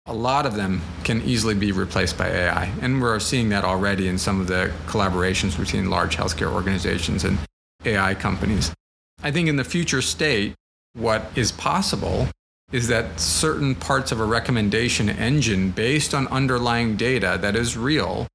A 0.06 0.14
lot 0.14 0.46
of 0.46 0.56
them 0.56 0.82
can 1.06 1.22
easily 1.22 1.56
be 1.56 1.72
replaced 1.72 2.18
by 2.18 2.28
AI. 2.28 2.66
And 2.82 3.02
we're 3.02 3.20
seeing 3.20 3.50
that 3.50 3.64
already 3.64 4.10
in 4.10 4.18
some 4.18 4.42
of 4.42 4.48
the 4.48 4.72
collaborations 4.88 5.58
between 5.58 5.90
large 5.90 6.18
healthcare 6.18 6.52
organizations 6.52 7.24
and 7.24 7.38
AI 7.86 8.14
companies. 8.16 8.74
I 9.22 9.32
think 9.32 9.48
in 9.48 9.56
the 9.56 9.64
future 9.64 10.02
state, 10.02 10.56
what 10.94 11.32
is 11.36 11.54
possible 11.54 12.28
is 12.74 12.90
that 12.90 13.18
certain 13.18 13.76
parts 13.76 14.12
of 14.12 14.20
a 14.20 14.26
recommendation 14.26 15.08
engine 15.08 15.72
based 15.72 16.14
on 16.14 16.28
underlying 16.28 16.98
data 16.98 17.38
that 17.40 17.56
is 17.56 17.78
real 17.78 18.28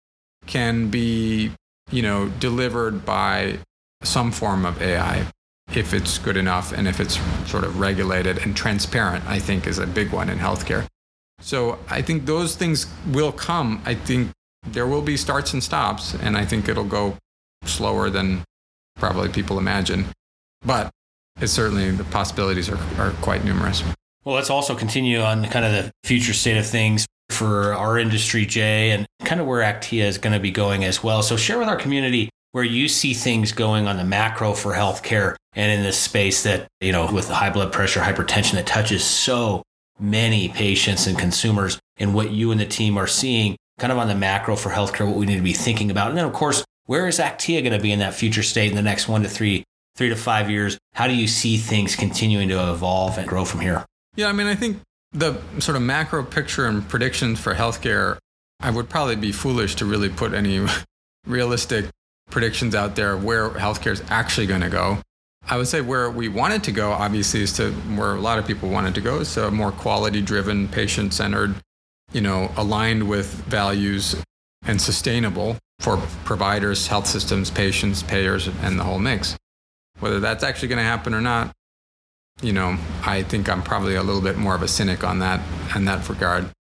can 0.46 0.88
be, 0.88 1.52
you 1.90 2.00
know, 2.00 2.28
delivered 2.40 3.04
by 3.04 3.58
some 4.02 4.30
form 4.30 4.64
of 4.64 4.80
AI 4.80 5.26
if 5.74 5.92
it's 5.92 6.18
good 6.18 6.36
enough 6.36 6.72
and 6.72 6.88
if 6.88 6.98
it's 6.98 7.18
sort 7.50 7.64
of 7.64 7.78
regulated 7.78 8.38
and 8.38 8.56
transparent, 8.56 9.24
I 9.26 9.38
think 9.38 9.66
is 9.66 9.78
a 9.78 9.86
big 9.86 10.12
one 10.12 10.30
in 10.30 10.38
healthcare. 10.38 10.86
So 11.40 11.78
I 11.88 12.02
think 12.02 12.26
those 12.26 12.56
things 12.56 12.86
will 13.08 13.32
come. 13.32 13.82
I 13.84 13.94
think 13.94 14.30
there 14.66 14.86
will 14.86 15.02
be 15.02 15.16
starts 15.16 15.52
and 15.52 15.62
stops, 15.62 16.14
and 16.14 16.36
I 16.36 16.44
think 16.44 16.68
it'll 16.68 16.84
go 16.84 17.16
slower 17.64 18.10
than 18.10 18.42
probably 18.96 19.28
people 19.28 19.58
imagine. 19.58 20.06
But 20.64 20.90
it's 21.40 21.52
certainly 21.52 21.90
the 21.90 22.04
possibilities 22.04 22.68
are, 22.68 22.78
are 22.98 23.12
quite 23.20 23.44
numerous. 23.44 23.84
Well, 24.24 24.34
let's 24.34 24.50
also 24.50 24.74
continue 24.74 25.20
on 25.20 25.44
kind 25.46 25.64
of 25.64 25.72
the 25.72 25.92
future 26.02 26.32
state 26.32 26.56
of 26.56 26.66
things 26.66 27.06
for 27.30 27.74
our 27.74 27.98
industry, 27.98 28.44
Jay, 28.44 28.90
and 28.90 29.06
kind 29.24 29.40
of 29.40 29.46
where 29.46 29.62
Aktiia 29.62 30.04
is 30.04 30.18
going 30.18 30.32
to 30.32 30.40
be 30.40 30.50
going 30.50 30.82
as 30.84 31.04
well. 31.04 31.22
So 31.22 31.36
share 31.36 31.58
with 31.58 31.68
our 31.68 31.76
community 31.76 32.30
where 32.52 32.64
you 32.64 32.88
see 32.88 33.14
things 33.14 33.52
going 33.52 33.86
on 33.86 33.96
the 33.96 34.04
macro 34.04 34.52
for 34.54 34.72
healthcare 34.72 35.36
and 35.52 35.72
in 35.72 35.82
this 35.82 35.98
space 35.98 36.42
that, 36.44 36.68
you 36.80 36.92
know, 36.92 37.12
with 37.12 37.28
high 37.28 37.50
blood 37.50 37.72
pressure, 37.72 38.00
hypertension 38.00 38.52
that 38.52 38.66
touches 38.66 39.04
so 39.04 39.62
many 39.98 40.48
patients 40.48 41.06
and 41.06 41.18
consumers 41.18 41.78
and 41.96 42.14
what 42.14 42.30
you 42.30 42.50
and 42.50 42.60
the 42.60 42.66
team 42.66 42.96
are 42.96 43.06
seeing 43.06 43.56
kind 43.78 43.92
of 43.92 43.98
on 43.98 44.08
the 44.08 44.14
macro 44.14 44.56
for 44.56 44.70
healthcare, 44.70 45.06
what 45.06 45.16
we 45.16 45.26
need 45.26 45.36
to 45.36 45.42
be 45.42 45.52
thinking 45.52 45.90
about. 45.90 46.08
And 46.08 46.18
then, 46.18 46.24
of 46.24 46.32
course, 46.32 46.64
where 46.86 47.06
is 47.06 47.18
Aktiia 47.18 47.62
going 47.62 47.76
to 47.76 47.82
be 47.82 47.92
in 47.92 47.98
that 47.98 48.14
future 48.14 48.42
state 48.42 48.70
in 48.70 48.76
the 48.76 48.82
next 48.82 49.08
one 49.08 49.22
to 49.22 49.28
three, 49.28 49.64
three 49.96 50.08
to 50.08 50.16
five 50.16 50.50
years? 50.50 50.78
How 50.94 51.06
do 51.06 51.14
you 51.14 51.28
see 51.28 51.56
things 51.56 51.94
continuing 51.94 52.48
to 52.48 52.70
evolve 52.70 53.18
and 53.18 53.28
grow 53.28 53.44
from 53.44 53.60
here? 53.60 53.84
Yeah, 54.16 54.28
I 54.28 54.32
mean, 54.32 54.46
I 54.46 54.54
think 54.54 54.80
the 55.12 55.40
sort 55.58 55.76
of 55.76 55.82
macro 55.82 56.24
picture 56.24 56.66
and 56.66 56.88
predictions 56.88 57.40
for 57.40 57.54
healthcare, 57.54 58.18
I 58.60 58.70
would 58.70 58.88
probably 58.88 59.16
be 59.16 59.32
foolish 59.32 59.74
to 59.76 59.84
really 59.84 60.08
put 60.08 60.34
any 60.34 60.66
realistic 61.26 61.86
predictions 62.30 62.74
out 62.74 62.96
there 62.96 63.14
of 63.14 63.24
where 63.24 63.50
healthcare 63.50 63.92
is 63.92 64.02
actually 64.08 64.46
going 64.46 64.60
to 64.60 64.68
go. 64.68 64.98
I 65.50 65.56
would 65.56 65.68
say 65.68 65.80
where 65.80 66.10
we 66.10 66.28
wanted 66.28 66.62
to 66.64 66.72
go, 66.72 66.92
obviously, 66.92 67.42
is 67.42 67.54
to 67.54 67.72
where 67.72 68.14
a 68.14 68.20
lot 68.20 68.38
of 68.38 68.46
people 68.46 68.68
wanted 68.68 68.94
to 68.96 69.00
go, 69.00 69.22
So 69.22 69.50
more 69.50 69.72
quality 69.72 70.20
driven, 70.20 70.68
patient 70.68 71.14
centered, 71.14 71.54
you 72.12 72.20
know, 72.20 72.52
aligned 72.56 73.08
with 73.08 73.26
values 73.46 74.14
and 74.66 74.80
sustainable 74.80 75.56
for 75.80 75.96
providers, 76.24 76.86
health 76.86 77.06
systems, 77.06 77.50
patients, 77.50 78.02
payers, 78.02 78.48
and 78.62 78.78
the 78.78 78.84
whole 78.84 78.98
mix. 78.98 79.36
Whether 80.00 80.20
that's 80.20 80.44
actually 80.44 80.68
going 80.68 80.78
to 80.78 80.84
happen 80.84 81.14
or 81.14 81.20
not, 81.20 81.52
you 82.42 82.52
know, 82.52 82.76
I 83.04 83.22
think 83.22 83.48
I'm 83.48 83.62
probably 83.62 83.94
a 83.94 84.02
little 84.02 84.22
bit 84.22 84.36
more 84.36 84.54
of 84.54 84.62
a 84.62 84.68
cynic 84.68 85.02
on 85.02 85.18
that 85.20 85.40
in 85.74 85.86
that 85.86 86.08
regard. 86.08 86.50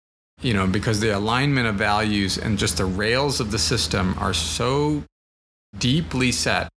You 0.40 0.54
know, 0.54 0.66
because 0.66 1.00
the 1.00 1.10
alignment 1.10 1.66
of 1.66 1.74
values 1.74 2.38
and 2.38 2.58
just 2.58 2.76
the 2.76 2.84
rails 2.84 3.40
of 3.40 3.50
the 3.50 3.58
system 3.58 4.16
are 4.18 4.32
so 4.32 5.02
deeply 5.76 6.32
set 6.32 6.68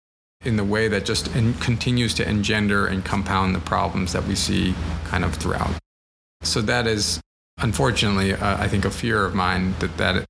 in 0.43 0.57
the 0.57 0.63
way 0.63 0.87
that 0.87 1.05
just 1.05 1.33
in, 1.35 1.53
continues 1.55 2.13
to 2.15 2.27
engender 2.27 2.87
and 2.87 3.05
compound 3.05 3.53
the 3.53 3.59
problems 3.59 4.11
that 4.13 4.25
we 4.25 4.35
see 4.35 4.73
kind 5.05 5.23
of 5.23 5.35
throughout. 5.35 5.77
So 6.41 6.61
that 6.61 6.87
is 6.87 7.21
unfortunately, 7.61 8.33
uh, 8.33 8.57
I 8.57 8.67
think, 8.67 8.85
a 8.85 8.91
fear 8.91 9.25
of 9.25 9.35
mine 9.35 9.75
that 9.79 9.97
that 9.97 10.25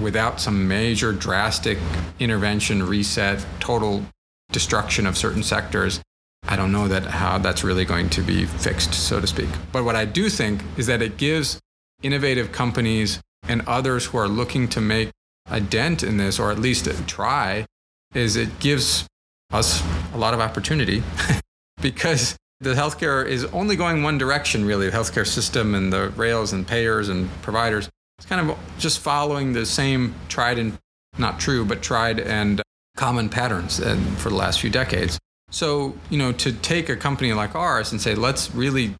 without 0.00 0.40
some 0.40 0.68
major 0.68 1.12
drastic 1.12 1.78
intervention, 2.18 2.86
reset, 2.86 3.44
total 3.58 4.04
destruction 4.52 5.06
of 5.06 5.16
certain 5.16 5.42
sectors, 5.42 6.00
I 6.48 6.56
don't 6.56 6.72
know 6.72 6.88
that 6.88 7.04
how 7.04 7.38
that's 7.38 7.64
really 7.64 7.84
going 7.84 8.08
to 8.10 8.22
be 8.22 8.46
fixed, 8.46 8.94
so 8.94 9.20
to 9.20 9.26
speak. 9.26 9.48
But 9.72 9.84
what 9.84 9.96
I 9.96 10.04
do 10.04 10.28
think 10.28 10.62
is 10.76 10.86
that 10.86 11.02
it 11.02 11.16
gives 11.16 11.60
innovative 12.02 12.52
companies 12.52 13.20
and 13.48 13.62
others 13.66 14.06
who 14.06 14.18
are 14.18 14.28
looking 14.28 14.68
to 14.68 14.80
make 14.80 15.10
a 15.50 15.60
dent 15.60 16.02
in 16.02 16.16
this, 16.16 16.38
or 16.38 16.50
at 16.50 16.58
least 16.58 16.88
try, 17.06 17.66
is 18.14 18.36
it 18.36 18.58
gives 18.58 19.06
us 19.52 19.82
a 20.14 20.18
lot 20.18 20.34
of 20.34 20.40
opportunity 20.40 21.02
because 21.82 22.36
the 22.60 22.74
healthcare 22.74 23.26
is 23.26 23.44
only 23.46 23.76
going 23.76 24.02
one 24.02 24.18
direction, 24.18 24.64
really. 24.64 24.90
The 24.90 24.96
healthcare 24.96 25.26
system 25.26 25.74
and 25.74 25.92
the 25.92 26.10
rails 26.10 26.52
and 26.52 26.66
payers 26.66 27.08
and 27.08 27.30
providers. 27.42 27.88
It's 28.18 28.26
kind 28.26 28.50
of 28.50 28.58
just 28.78 28.98
following 28.98 29.54
the 29.54 29.64
same 29.64 30.14
tried 30.28 30.58
and 30.58 30.78
not 31.18 31.40
true, 31.40 31.64
but 31.64 31.82
tried 31.82 32.20
and 32.20 32.60
common 32.96 33.28
patterns 33.28 33.78
and 33.78 34.18
for 34.18 34.28
the 34.28 34.34
last 34.34 34.60
few 34.60 34.70
decades. 34.70 35.18
So, 35.50 35.94
you 36.10 36.18
know, 36.18 36.32
to 36.32 36.52
take 36.52 36.88
a 36.88 36.96
company 36.96 37.32
like 37.32 37.54
ours 37.54 37.92
and 37.92 38.00
say, 38.00 38.14
let's 38.14 38.54
really 38.54 38.94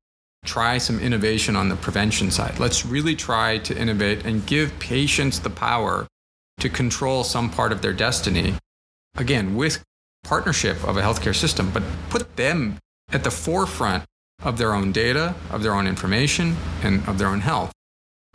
try 0.45 0.79
some 0.79 0.99
innovation 0.99 1.55
on 1.55 1.69
the 1.69 1.77
prevention 1.77 2.31
side. 2.31 2.59
Let's 2.59 2.87
really 2.87 3.15
try 3.15 3.59
to 3.59 3.77
innovate 3.77 4.25
and 4.25 4.45
give 4.47 4.77
patients 4.79 5.39
the 5.39 5.51
power 5.51 6.07
to 6.61 6.69
control 6.69 7.25
some 7.25 7.51
part 7.51 7.73
of 7.73 7.83
their 7.83 7.93
destiny. 7.93 8.55
Again, 9.17 9.57
with 9.57 9.83
partnership 10.25 10.83
of 10.85 10.97
a 10.97 11.03
healthcare 11.03 11.35
system, 11.35 11.71
but 11.71 11.83
put 12.09 12.37
them 12.37 12.79
at 13.13 13.25
the 13.25 13.31
forefront 13.31 14.05
of 14.43 14.59
their 14.59 14.73
own 14.73 14.93
data, 14.93 15.35
of 15.51 15.63
their 15.63 15.75
own 15.75 15.87
information, 15.87 16.57
and 16.83 17.07
of 17.09 17.19
their 17.19 17.29
own 17.29 17.41
health. 17.41 17.73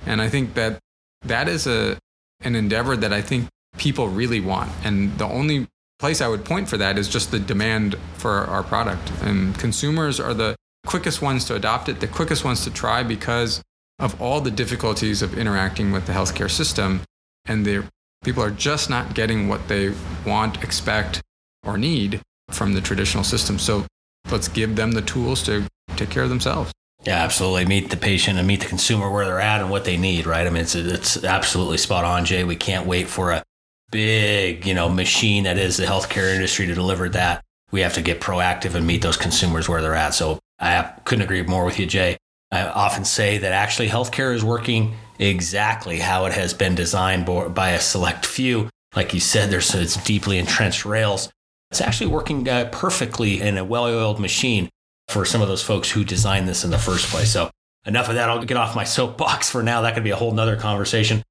And 0.05 0.21
I 0.21 0.29
think 0.29 0.53
that 0.55 0.79
that 1.23 1.47
is 1.47 1.65
a, 1.65 1.97
an 2.41 2.55
endeavor 2.55 2.95
that 2.97 3.11
I 3.11 3.21
think 3.21 3.47
people 3.77 4.07
really 4.07 4.39
want. 4.39 4.71
And 4.83 5.17
the 5.17 5.25
only 5.25 5.67
place 5.99 6.21
I 6.21 6.27
would 6.27 6.45
point 6.45 6.69
for 6.69 6.77
that 6.77 6.97
is 6.97 7.07
just 7.07 7.31
the 7.31 7.39
demand 7.39 7.95
for 8.17 8.31
our 8.31 8.63
product. 8.63 9.11
And 9.21 9.57
consumers 9.57 10.19
are 10.19 10.33
the 10.33 10.55
quickest 10.85 11.21
ones 11.21 11.45
to 11.45 11.55
adopt 11.55 11.89
it, 11.89 11.99
the 11.99 12.07
quickest 12.07 12.43
ones 12.43 12.63
to 12.65 12.71
try 12.71 13.01
because 13.01 13.63
of 13.97 14.21
all 14.21 14.41
the 14.41 14.51
difficulties 14.51 15.21
of 15.21 15.37
interacting 15.37 15.91
with 15.91 16.05
the 16.05 16.13
healthcare 16.13 16.51
system. 16.51 17.01
And 17.45 17.65
the 17.65 17.85
people 18.25 18.43
are 18.43 18.51
just 18.51 18.89
not 18.89 19.13
getting 19.13 19.47
what 19.47 19.67
they 19.67 19.93
want, 20.25 20.63
expect, 20.63 21.21
or 21.63 21.77
need 21.77 22.19
from 22.49 22.73
the 22.73 22.81
traditional 22.81 23.23
system. 23.23 23.57
So 23.59 23.85
let's 24.31 24.47
give 24.47 24.75
them 24.75 24.91
the 24.91 25.03
tools 25.03 25.43
to 25.43 25.65
take 25.95 26.09
care 26.09 26.23
of 26.23 26.29
themselves. 26.29 26.71
Yeah, 27.05 27.23
absolutely. 27.23 27.65
Meet 27.65 27.91
the 27.91 27.97
patient 27.97 28.39
and 28.39 28.47
meet 28.47 28.61
the 28.61 28.65
consumer 28.65 29.11
where 29.11 29.25
they're 29.25 29.39
at 29.39 29.61
and 29.61 29.69
what 29.69 29.85
they 29.85 29.95
need, 29.95 30.25
right? 30.25 30.47
I 30.47 30.49
mean, 30.49 30.63
it's, 30.63 30.73
it's 30.73 31.23
absolutely 31.23 31.77
spot 31.77 32.03
on, 32.03 32.25
Jay. 32.25 32.43
We 32.43 32.55
can't 32.55 32.87
wait 32.87 33.07
for 33.07 33.31
a 33.31 33.43
big, 33.91 34.65
you 34.65 34.73
know, 34.73 34.89
machine 34.89 35.43
that 35.43 35.59
is 35.59 35.77
the 35.77 35.85
healthcare 35.85 36.33
industry 36.33 36.65
to 36.65 36.73
deliver 36.73 37.07
that. 37.09 37.43
We 37.71 37.81
have 37.81 37.93
to 37.93 38.01
get 38.01 38.21
proactive 38.21 38.73
and 38.73 38.87
meet 38.87 39.03
those 39.03 39.17
consumers 39.17 39.69
where 39.69 39.83
they're 39.83 39.93
at. 39.95 40.15
So 40.15 40.39
I 40.59 40.93
couldn't 41.03 41.23
agree 41.23 41.43
more 41.43 41.63
with 41.63 41.77
you, 41.77 41.85
Jay. 41.85 42.17
I 42.51 42.63
often 42.63 43.05
say 43.05 43.37
that 43.37 43.51
actually 43.51 43.89
healthcare 43.89 44.33
is 44.33 44.43
working 44.43 44.95
exactly 45.19 45.99
how 45.99 46.25
it 46.25 46.33
has 46.33 46.53
been 46.53 46.75
designed 46.75 47.25
by 47.25 47.71
a 47.71 47.79
select 47.79 48.25
few. 48.25 48.69
Like 48.95 49.13
you 49.13 49.19
said, 49.19 49.49
there's 49.49 49.73
it's 49.75 50.01
deeply 50.03 50.37
entrenched 50.37 50.85
rails 50.85 51.29
it's 51.75 51.81
actually 51.81 52.07
working 52.07 52.47
uh, 52.47 52.69
perfectly 52.71 53.41
in 53.41 53.57
a 53.57 53.65
well 53.65 53.85
oiled 53.85 54.19
machine 54.19 54.69
for 55.09 55.25
some 55.25 55.41
of 55.41 55.49
those 55.49 55.61
folks 55.63 55.91
who 55.91 56.05
designed 56.05 56.47
this 56.47 56.63
in 56.63 56.71
the 56.71 56.77
first 56.77 57.07
place. 57.07 57.31
So, 57.31 57.51
enough 57.85 58.07
of 58.07 58.15
that. 58.15 58.29
I'll 58.29 58.43
get 58.43 58.57
off 58.57 58.75
my 58.75 58.83
soapbox 58.95 59.49
for 59.49 59.63
now. 59.63 59.81
That 59.81 59.93
could 59.93 60.03
be 60.03 60.11
a 60.11 60.15
whole 60.15 60.31
nother 60.31 60.55
conversation. 60.55 61.21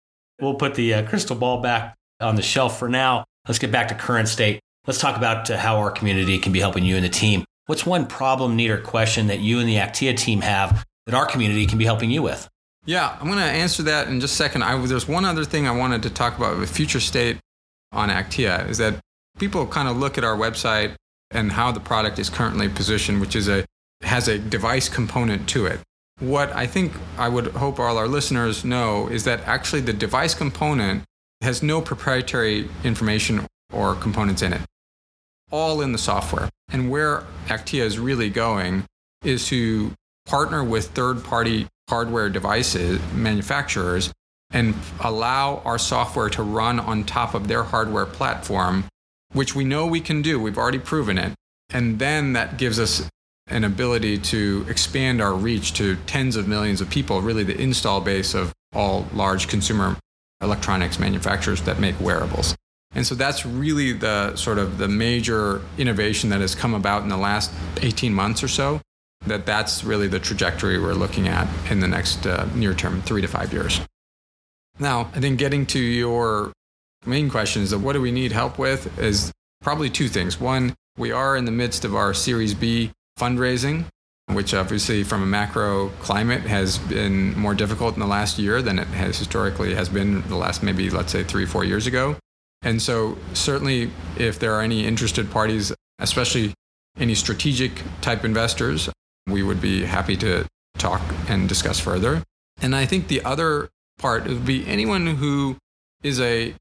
We'll 0.40 0.56
put 0.56 0.74
the 0.74 0.94
uh, 0.94 1.08
crystal 1.08 1.36
ball 1.36 1.62
back 1.62 1.94
on 2.20 2.36
the 2.36 2.42
shelf 2.42 2.78
for 2.78 2.88
now. 2.88 3.24
Let's 3.48 3.58
get 3.58 3.72
back 3.72 3.88
to 3.88 3.94
current 3.94 4.28
state. 4.28 4.60
Let's 4.86 5.00
talk 5.00 5.16
about 5.16 5.50
uh, 5.50 5.56
how 5.56 5.76
our 5.76 5.90
community 5.90 6.38
can 6.38 6.52
be 6.52 6.60
helping 6.60 6.84
you 6.84 6.96
and 6.96 7.04
the 7.04 7.08
team. 7.08 7.44
What's 7.66 7.86
one 7.86 8.06
problem, 8.06 8.56
need, 8.56 8.70
or 8.70 8.78
question 8.78 9.28
that 9.28 9.40
you 9.40 9.60
and 9.60 9.68
the 9.68 9.76
Aktiia 9.76 10.14
team 10.14 10.42
have 10.42 10.84
that 11.06 11.14
our 11.14 11.24
community 11.24 11.64
can 11.64 11.78
be 11.78 11.86
helping 11.86 12.10
you 12.10 12.22
with? 12.22 12.48
Yeah, 12.86 13.16
I'm 13.18 13.26
going 13.26 13.38
to 13.38 13.44
answer 13.44 13.82
that 13.84 14.08
in 14.08 14.20
just 14.20 14.34
a 14.34 14.36
second. 14.36 14.62
I, 14.62 14.78
there's 14.86 15.08
one 15.08 15.24
other 15.24 15.44
thing 15.44 15.66
I 15.66 15.70
wanted 15.70 16.02
to 16.02 16.10
talk 16.10 16.36
about 16.36 16.58
with 16.58 16.70
future 16.70 17.00
state 17.00 17.38
on 17.92 18.10
Aktiia 18.10 18.68
is 18.68 18.78
that 18.78 19.00
people 19.38 19.66
kind 19.66 19.88
of 19.88 19.96
look 19.96 20.18
at 20.18 20.24
our 20.24 20.36
website 20.36 20.94
and 21.30 21.52
how 21.52 21.72
the 21.72 21.80
product 21.80 22.18
is 22.18 22.28
currently 22.28 22.68
positioned, 22.68 23.20
which 23.20 23.34
is 23.34 23.48
a 23.48 23.64
has 24.02 24.28
a 24.28 24.38
device 24.38 24.88
component 24.88 25.48
to 25.48 25.64
it. 25.66 25.80
What 26.20 26.52
I 26.54 26.66
think 26.66 26.92
I 27.16 27.28
would 27.28 27.48
hope 27.48 27.80
all 27.80 27.96
our 27.96 28.06
listeners 28.06 28.64
know 28.64 29.08
is 29.08 29.24
that 29.24 29.40
actually 29.44 29.80
the 29.80 29.94
device 29.94 30.34
component 30.34 31.04
has 31.40 31.62
no 31.62 31.80
proprietary 31.80 32.68
information 32.84 33.46
or 33.72 33.94
components 33.94 34.42
in 34.42 34.52
it. 34.52 34.60
All 35.50 35.80
in 35.80 35.92
the 35.92 35.98
software. 35.98 36.48
And 36.68 36.90
where 36.90 37.24
Aktiia 37.46 37.82
is 37.82 37.98
really 37.98 38.30
going 38.30 38.84
is 39.24 39.46
to 39.48 39.92
partner 40.26 40.62
with 40.62 40.88
third 40.88 41.24
party 41.24 41.66
hardware 41.88 42.28
devices 42.28 43.00
manufacturers 43.14 44.12
and 44.50 44.74
allow 45.00 45.62
our 45.64 45.78
software 45.78 46.28
to 46.30 46.42
run 46.42 46.78
on 46.80 47.04
top 47.04 47.34
of 47.34 47.48
their 47.48 47.62
hardware 47.62 48.06
platform 48.06 48.84
which 49.34 49.54
we 49.54 49.64
know 49.64 49.86
we 49.86 50.00
can 50.00 50.22
do. 50.22 50.40
We've 50.40 50.56
already 50.56 50.78
proven 50.78 51.18
it. 51.18 51.34
And 51.70 51.98
then 51.98 52.32
that 52.32 52.56
gives 52.56 52.78
us 52.78 53.08
an 53.48 53.64
ability 53.64 54.16
to 54.16 54.64
expand 54.70 55.20
our 55.20 55.34
reach 55.34 55.74
to 55.74 55.96
tens 56.06 56.36
of 56.36 56.48
millions 56.48 56.80
of 56.80 56.88
people, 56.88 57.20
really 57.20 57.44
the 57.44 57.60
install 57.60 58.00
base 58.00 58.32
of 58.32 58.52
all 58.72 59.06
large 59.12 59.48
consumer 59.48 59.96
electronics 60.40 60.98
manufacturers 60.98 61.60
that 61.62 61.78
make 61.78 61.98
wearables. 62.00 62.56
And 62.94 63.06
so 63.06 63.14
that's 63.14 63.44
really 63.44 63.92
the 63.92 64.36
sort 64.36 64.58
of 64.58 64.78
the 64.78 64.88
major 64.88 65.60
innovation 65.78 66.30
that 66.30 66.40
has 66.40 66.54
come 66.54 66.74
about 66.74 67.02
in 67.02 67.08
the 67.08 67.16
last 67.16 67.50
18 67.82 68.14
months 68.14 68.42
or 68.42 68.48
so. 68.48 68.80
That 69.26 69.46
that's 69.46 69.84
really 69.84 70.08
the 70.08 70.20
trajectory 70.20 70.78
we're 70.78 70.94
looking 70.94 71.28
at 71.28 71.48
in 71.70 71.80
the 71.80 71.88
next 71.88 72.26
uh, 72.26 72.48
near 72.54 72.74
term, 72.74 73.02
three 73.02 73.22
to 73.22 73.28
five 73.28 73.52
years. 73.52 73.80
Now, 74.78 75.10
I 75.14 75.20
think 75.20 75.38
getting 75.38 75.66
to 75.66 75.78
your 75.78 76.52
main 77.06 77.30
question 77.30 77.62
is 77.62 77.70
that 77.70 77.78
what 77.78 77.92
do 77.92 78.00
we 78.00 78.10
need 78.10 78.32
help 78.32 78.58
with 78.58 78.98
is 78.98 79.32
probably 79.62 79.88
two 79.88 80.08
things. 80.08 80.40
One, 80.40 80.74
we 80.96 81.12
are 81.12 81.36
in 81.36 81.44
the 81.44 81.52
midst 81.52 81.84
of 81.84 81.94
our 81.94 82.12
Series 82.12 82.54
B 82.54 82.92
fundraising, 83.18 83.86
which 84.28 84.52
obviously 84.54 85.04
from 85.04 85.22
a 85.22 85.26
macro 85.26 85.88
climate 86.00 86.42
has 86.42 86.78
been 86.78 87.38
more 87.38 87.54
difficult 87.54 87.94
in 87.94 88.00
the 88.00 88.06
last 88.06 88.38
year 88.38 88.62
than 88.62 88.78
it 88.78 88.88
has 88.88 89.18
historically 89.18 89.74
has 89.74 89.88
been 89.88 90.26
the 90.28 90.36
last 90.36 90.62
maybe 90.62 90.90
let's 90.90 91.12
say 91.12 91.22
3 91.22 91.46
4 91.46 91.64
years 91.64 91.86
ago. 91.86 92.16
And 92.62 92.80
so 92.80 93.18
certainly 93.34 93.90
if 94.18 94.38
there 94.38 94.54
are 94.54 94.62
any 94.62 94.86
interested 94.86 95.30
parties, 95.30 95.72
especially 95.98 96.54
any 96.98 97.14
strategic 97.14 97.82
type 98.00 98.24
investors, 98.24 98.88
we 99.26 99.42
would 99.42 99.60
be 99.60 99.84
happy 99.84 100.16
to 100.16 100.46
talk 100.78 101.02
and 101.28 101.48
discuss 101.48 101.80
further. 101.80 102.22
And 102.60 102.74
I 102.74 102.86
think 102.86 103.08
the 103.08 103.24
other 103.24 103.68
part 103.98 104.26
would 104.26 104.44
be 104.44 104.66
anyone 104.66 105.06
who 105.06 105.56
is 106.02 106.20
a 106.20 106.54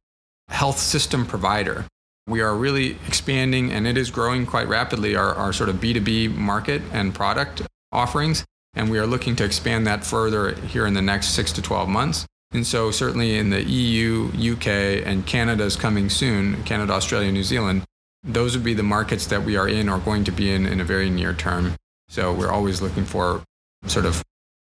health 0.49 0.79
system 0.79 1.25
provider. 1.25 1.85
We 2.27 2.41
are 2.41 2.55
really 2.55 2.97
expanding 3.07 3.71
and 3.71 3.85
it 3.85 3.97
is 3.97 4.11
growing 4.11 4.45
quite 4.45 4.67
rapidly 4.67 5.15
our, 5.15 5.33
our 5.35 5.51
sort 5.51 5.69
of 5.69 5.77
B2B 5.77 6.35
market 6.35 6.81
and 6.91 7.13
product 7.13 7.63
offerings. 7.91 8.45
And 8.75 8.89
we 8.89 8.97
are 8.97 9.05
looking 9.05 9.35
to 9.35 9.43
expand 9.43 9.85
that 9.87 10.05
further 10.05 10.55
here 10.55 10.87
in 10.87 10.93
the 10.93 11.01
next 11.01 11.29
six 11.29 11.51
to 11.53 11.61
12 11.61 11.89
months. 11.89 12.25
And 12.51 12.65
so, 12.65 12.91
certainly 12.91 13.37
in 13.37 13.49
the 13.49 13.63
EU, 13.63 14.29
UK, 14.53 14.67
and 15.05 15.25
Canada 15.25 15.63
is 15.63 15.75
coming 15.75 16.09
soon 16.09 16.63
Canada, 16.63 16.93
Australia, 16.93 17.31
New 17.31 17.43
Zealand 17.43 17.83
those 18.23 18.55
would 18.55 18.63
be 18.63 18.73
the 18.73 18.83
markets 18.83 19.27
that 19.27 19.43
we 19.43 19.57
are 19.57 19.67
in 19.67 19.89
or 19.89 19.99
going 19.99 20.23
to 20.23 20.31
be 20.31 20.51
in 20.51 20.65
in 20.65 20.79
a 20.79 20.83
very 20.83 21.09
near 21.09 21.33
term. 21.33 21.75
So, 22.13 22.31
we're 22.31 22.51
always 22.51 22.79
looking 22.79 23.05
for 23.05 23.41
sort 23.87 24.05
of 24.05 24.21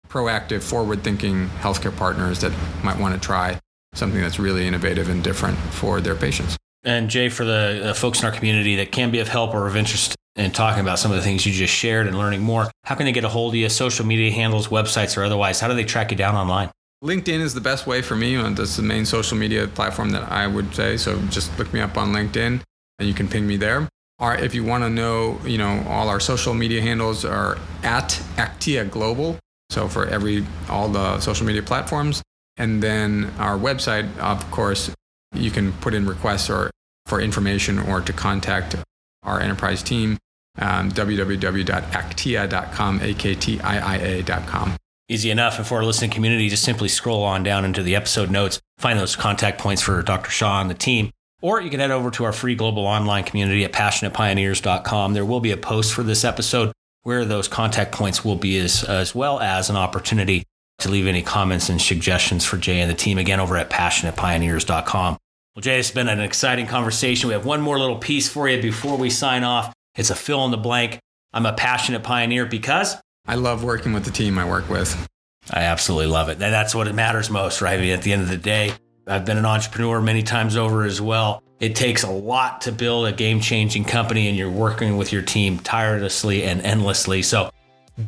proactive, 0.09 0.65
forward 0.65 1.05
thinking 1.05 1.49
healthcare 1.61 1.97
partners 1.97 2.41
that 2.41 2.51
might 2.83 2.99
want 2.99 3.15
to 3.15 3.21
try 3.21 3.61
something 3.95 4.21
that's 4.21 4.41
really 4.41 4.67
innovative 4.67 5.09
and 5.09 5.23
different 5.23 5.57
for 5.57 6.01
their 6.01 6.17
patients. 6.17 6.57
And 6.83 7.09
Jay, 7.09 7.29
for 7.29 7.45
the 7.45 7.91
uh, 7.91 7.95
folks 7.95 8.19
in 8.19 8.27
our 8.27 8.33
community 8.33 8.75
that 8.75 8.91
can 8.91 9.13
be 9.13 9.21
of 9.21 9.29
help 9.29 9.55
or 9.55 9.69
of 9.69 9.77
interest 9.77 10.17
in 10.35 10.51
talking 10.51 10.81
about 10.81 10.99
some 10.99 11.13
of 11.13 11.19
the 11.19 11.23
things 11.23 11.47
you 11.47 11.53
just 11.53 11.73
shared 11.73 12.09
and 12.09 12.19
learning 12.19 12.41
more, 12.43 12.69
how 12.83 12.97
can 12.97 13.07
they 13.07 13.13
get 13.13 13.23
a 13.23 13.29
hold 13.29 13.53
of 13.53 13.55
you? 13.55 13.69
Social 13.69 14.05
media 14.05 14.33
handles, 14.33 14.67
websites, 14.67 15.17
or 15.17 15.23
otherwise? 15.23 15.61
How 15.61 15.69
do 15.69 15.75
they 15.75 15.85
track 15.85 16.11
you 16.11 16.17
down 16.17 16.35
online? 16.35 16.73
LinkedIn 17.05 17.39
is 17.39 17.55
the 17.55 17.61
best 17.61 17.87
way 17.87 18.03
for 18.03 18.17
me. 18.17 18.35
That's 18.37 18.75
the 18.75 18.83
main 18.83 19.07
social 19.07 19.39
media 19.39 19.69
platform 19.69 20.11
that 20.11 20.25
I 20.33 20.49
would 20.49 20.75
say. 20.75 20.97
So 20.97 21.21
just 21.29 21.57
look 21.61 21.73
me 21.73 21.79
up 21.79 21.97
on 21.97 22.13
LinkedIn 22.13 22.61
and 22.99 23.09
you 23.09 23.15
can 23.15 23.29
ping 23.29 23.47
me 23.47 23.57
there. 23.57 23.89
If 24.21 24.55
you 24.55 24.65
want 24.65 24.85
to 24.85 24.91
know, 24.91 25.39
you 25.45 25.59
know, 25.59 25.85
all 25.89 26.09
our 26.09 26.21
social 26.21 26.55
media 26.55 26.81
handles 26.81 27.25
are 27.25 27.59
at 27.83 28.11
Aktiia 28.37 28.89
Global. 28.91 29.39
So 29.71 29.89
for 29.89 30.07
every 30.07 30.47
all 30.69 30.89
the 30.89 31.19
social 31.21 31.47
media 31.47 31.63
platforms, 31.63 32.23
and 32.57 32.83
then 32.83 33.33
our 33.39 33.59
website, 33.59 34.17
of 34.19 34.49
course, 34.51 34.91
you 35.35 35.51
can 35.51 35.73
put 35.75 35.93
in 35.93 36.07
requests 36.07 36.49
or 36.49 36.71
for 37.07 37.21
information 37.21 37.79
or 37.79 38.01
to 38.01 38.13
contact 38.13 38.77
our 39.23 39.41
enterprise 39.41 39.83
team, 39.83 40.19
um, 40.59 40.91
www.aktiia.com, 40.93 43.01
A-K-T-I-I-A.com. 43.03 44.77
Easy 45.09 45.31
enough. 45.31 45.59
And 45.59 45.67
for 45.67 45.77
our 45.77 45.85
listening 45.85 46.11
community, 46.11 46.49
just 46.49 46.65
simply 46.65 46.89
scroll 46.89 47.23
on 47.23 47.45
down 47.45 47.65
into 47.65 47.83
the 47.83 47.95
episode 47.95 48.31
notes, 48.31 48.61
find 48.79 48.99
those 48.99 49.15
contact 49.15 49.61
points 49.61 49.83
for 49.83 50.03
Dr. 50.03 50.31
Shah 50.31 50.61
and 50.61 50.71
the 50.71 50.75
team. 50.75 51.11
Or 51.43 51.61
you 51.61 51.71
can 51.71 51.81
head 51.81 51.91
over 51.91 52.11
to 52.13 52.25
our 52.25 52.33
free 52.33 52.55
global 52.55 52.87
online 52.87 53.25
community 53.25 53.65
at 53.65 53.73
passionatepioneers.com. 53.73 55.15
There 55.15 55.25
will 55.25 55.41
be 55.41 55.53
a 55.53 55.57
post 55.57 55.93
for 55.93 56.03
this 56.03 56.25
episode 56.25 56.73
where 57.03 57.25
those 57.25 57.47
contact 57.47 57.93
points 57.93 58.25
will 58.25 58.37
be 58.37 58.59
as, 58.59 58.83
as 58.85 59.15
well 59.15 59.39
as 59.41 59.71
an 59.71 59.77
opportunity 59.77 60.45
to 60.79 60.91
leave 60.91 61.07
any 61.07 61.23
comments 61.23 61.69
and 61.69 61.81
suggestions 61.81 62.45
for 62.45 62.57
Jay 62.57 62.81
and 62.81 62.91
the 62.91 62.95
team 62.95 63.19
again 63.19 63.41
over 63.41 63.57
at 63.57 63.71
passionatepioneers.com. 63.71 65.17
Well, 65.55 65.63
Jay, 65.63 65.79
it's 65.79 65.91
been 65.91 66.09
an 66.09 66.21
exciting 66.21 66.67
conversation. 66.67 67.29
We 67.29 67.35
have 67.35 67.47
one 67.47 67.61
more 67.61 67.79
little 67.79 67.97
piece 67.97 68.29
for 68.29 68.49
you 68.49 68.61
before 68.61 68.99
we 68.99 69.09
sign 69.09 69.43
off. 69.45 69.73
It's 69.97 70.11
a 70.11 70.15
fill 70.15 70.45
in 70.45 70.51
the 70.51 70.57
blank. 70.59 70.99
I'm 71.33 71.47
a 71.47 71.53
passionate 71.53 72.03
pioneer 72.03 72.45
because 72.45 72.97
I 73.27 73.37
love 73.37 73.65
working 73.65 73.93
with 73.93 74.05
the 74.05 74.11
team 74.11 74.39
I 74.39 74.49
work 74.49 74.69
with. 74.69 75.09
I 75.51 75.61
absolutely 75.61 76.09
love 76.09 76.29
it. 76.29 76.33
And 76.33 76.41
that's 76.41 76.75
what 76.75 76.89
it 76.89 76.95
matters 76.95 77.31
most, 77.31 77.63
right? 77.63 77.79
I 77.79 77.83
mean, 77.83 77.93
at 77.93 78.03
the 78.03 78.13
end 78.13 78.23
of 78.23 78.29
the 78.29 78.37
day, 78.37 78.73
I've 79.09 79.25
been 79.25 79.39
an 79.39 79.47
entrepreneur 79.47 80.01
many 80.01 80.23
times 80.23 80.57
over 80.57 80.83
as 80.83 81.01
well. 81.01 81.41
It 81.61 81.77
takes 81.77 82.03
a 82.03 82.11
lot 82.11 82.63
to 82.63 82.73
build 82.73 83.07
a 83.07 83.13
game 83.13 83.41
changing 83.41 83.85
company, 83.85 84.29
and 84.29 84.37
you're 84.37 84.51
working 84.51 84.97
with 84.97 85.13
your 85.13 85.23
team 85.23 85.61
tirelessly 85.61 86.43
and 86.43 86.61
endlessly. 86.63 87.23
So, 87.23 87.51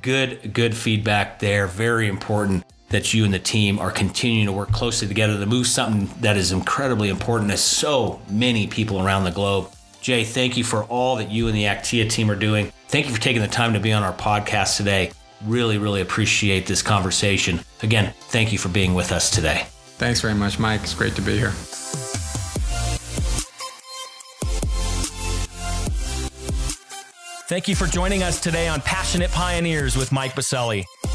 good, 0.03 0.53
good 0.53 0.77
feedback 0.77 1.39
there. 1.39 1.69
Very 1.69 2.09
important 2.09 2.65
that 2.89 3.15
you 3.15 3.25
and 3.25 3.33
the 3.33 3.39
team 3.39 3.79
are 3.79 3.93
continuing 3.93 4.47
to 4.47 4.53
work 4.53 4.73
closely 4.73 5.07
together 5.07 5.39
to 5.39 5.47
move 5.47 5.69
something 5.69 6.11
that 6.21 6.37
is 6.37 6.51
incredibly 6.51 7.11
important 7.11 7.51
to 7.53 7.57
so 7.57 8.21
many 8.29 8.67
people 8.67 9.01
around 9.01 9.23
the 9.23 9.31
globe. 9.31 9.71
Jay, 10.01 10.25
thank 10.25 10.57
you 10.57 10.65
for 10.65 10.83
all 10.85 11.17
that 11.17 11.31
you 11.31 11.47
and 11.47 11.57
the 11.57 11.65
Aktiia 11.65 12.11
team 12.11 12.31
are 12.31 12.37
doing. 12.37 12.73
Thank 12.89 13.07
you 13.07 13.15
for 13.15 13.21
taking 13.21 13.43
the 13.43 13.49
time 13.49 13.73
to 13.75 13.81
be 13.81 13.93
on 13.93 14.03
our 14.03 14.13
podcast 14.13 14.77
today. 14.77 15.13
Really, 15.45 15.79
really 15.79 16.01
appreciate 16.01 16.67
this 16.67 16.83
conversation. 16.83 17.61
Again, 17.83 18.13
thank 18.31 18.53
you 18.53 18.59
for 18.59 18.69
being 18.69 18.95
with 18.95 19.13
us 19.13 19.31
today. 19.31 19.67
Thanks 19.99 20.21
very 20.21 20.35
much, 20.35 20.59
Mike. 20.61 20.83
It's 20.83 20.95
great 20.95 21.17
to 21.17 21.23
be 21.23 21.37
here. 21.37 21.53
Thank 27.49 27.67
you 27.67 27.75
for 27.75 27.87
joining 27.87 28.23
us 28.23 28.41
today 28.41 28.69
on 28.69 28.81
Passionate 28.83 29.31
Pioneers 29.31 29.97
with 29.97 30.13
Mike 30.13 30.35
Biselli. 30.35 30.85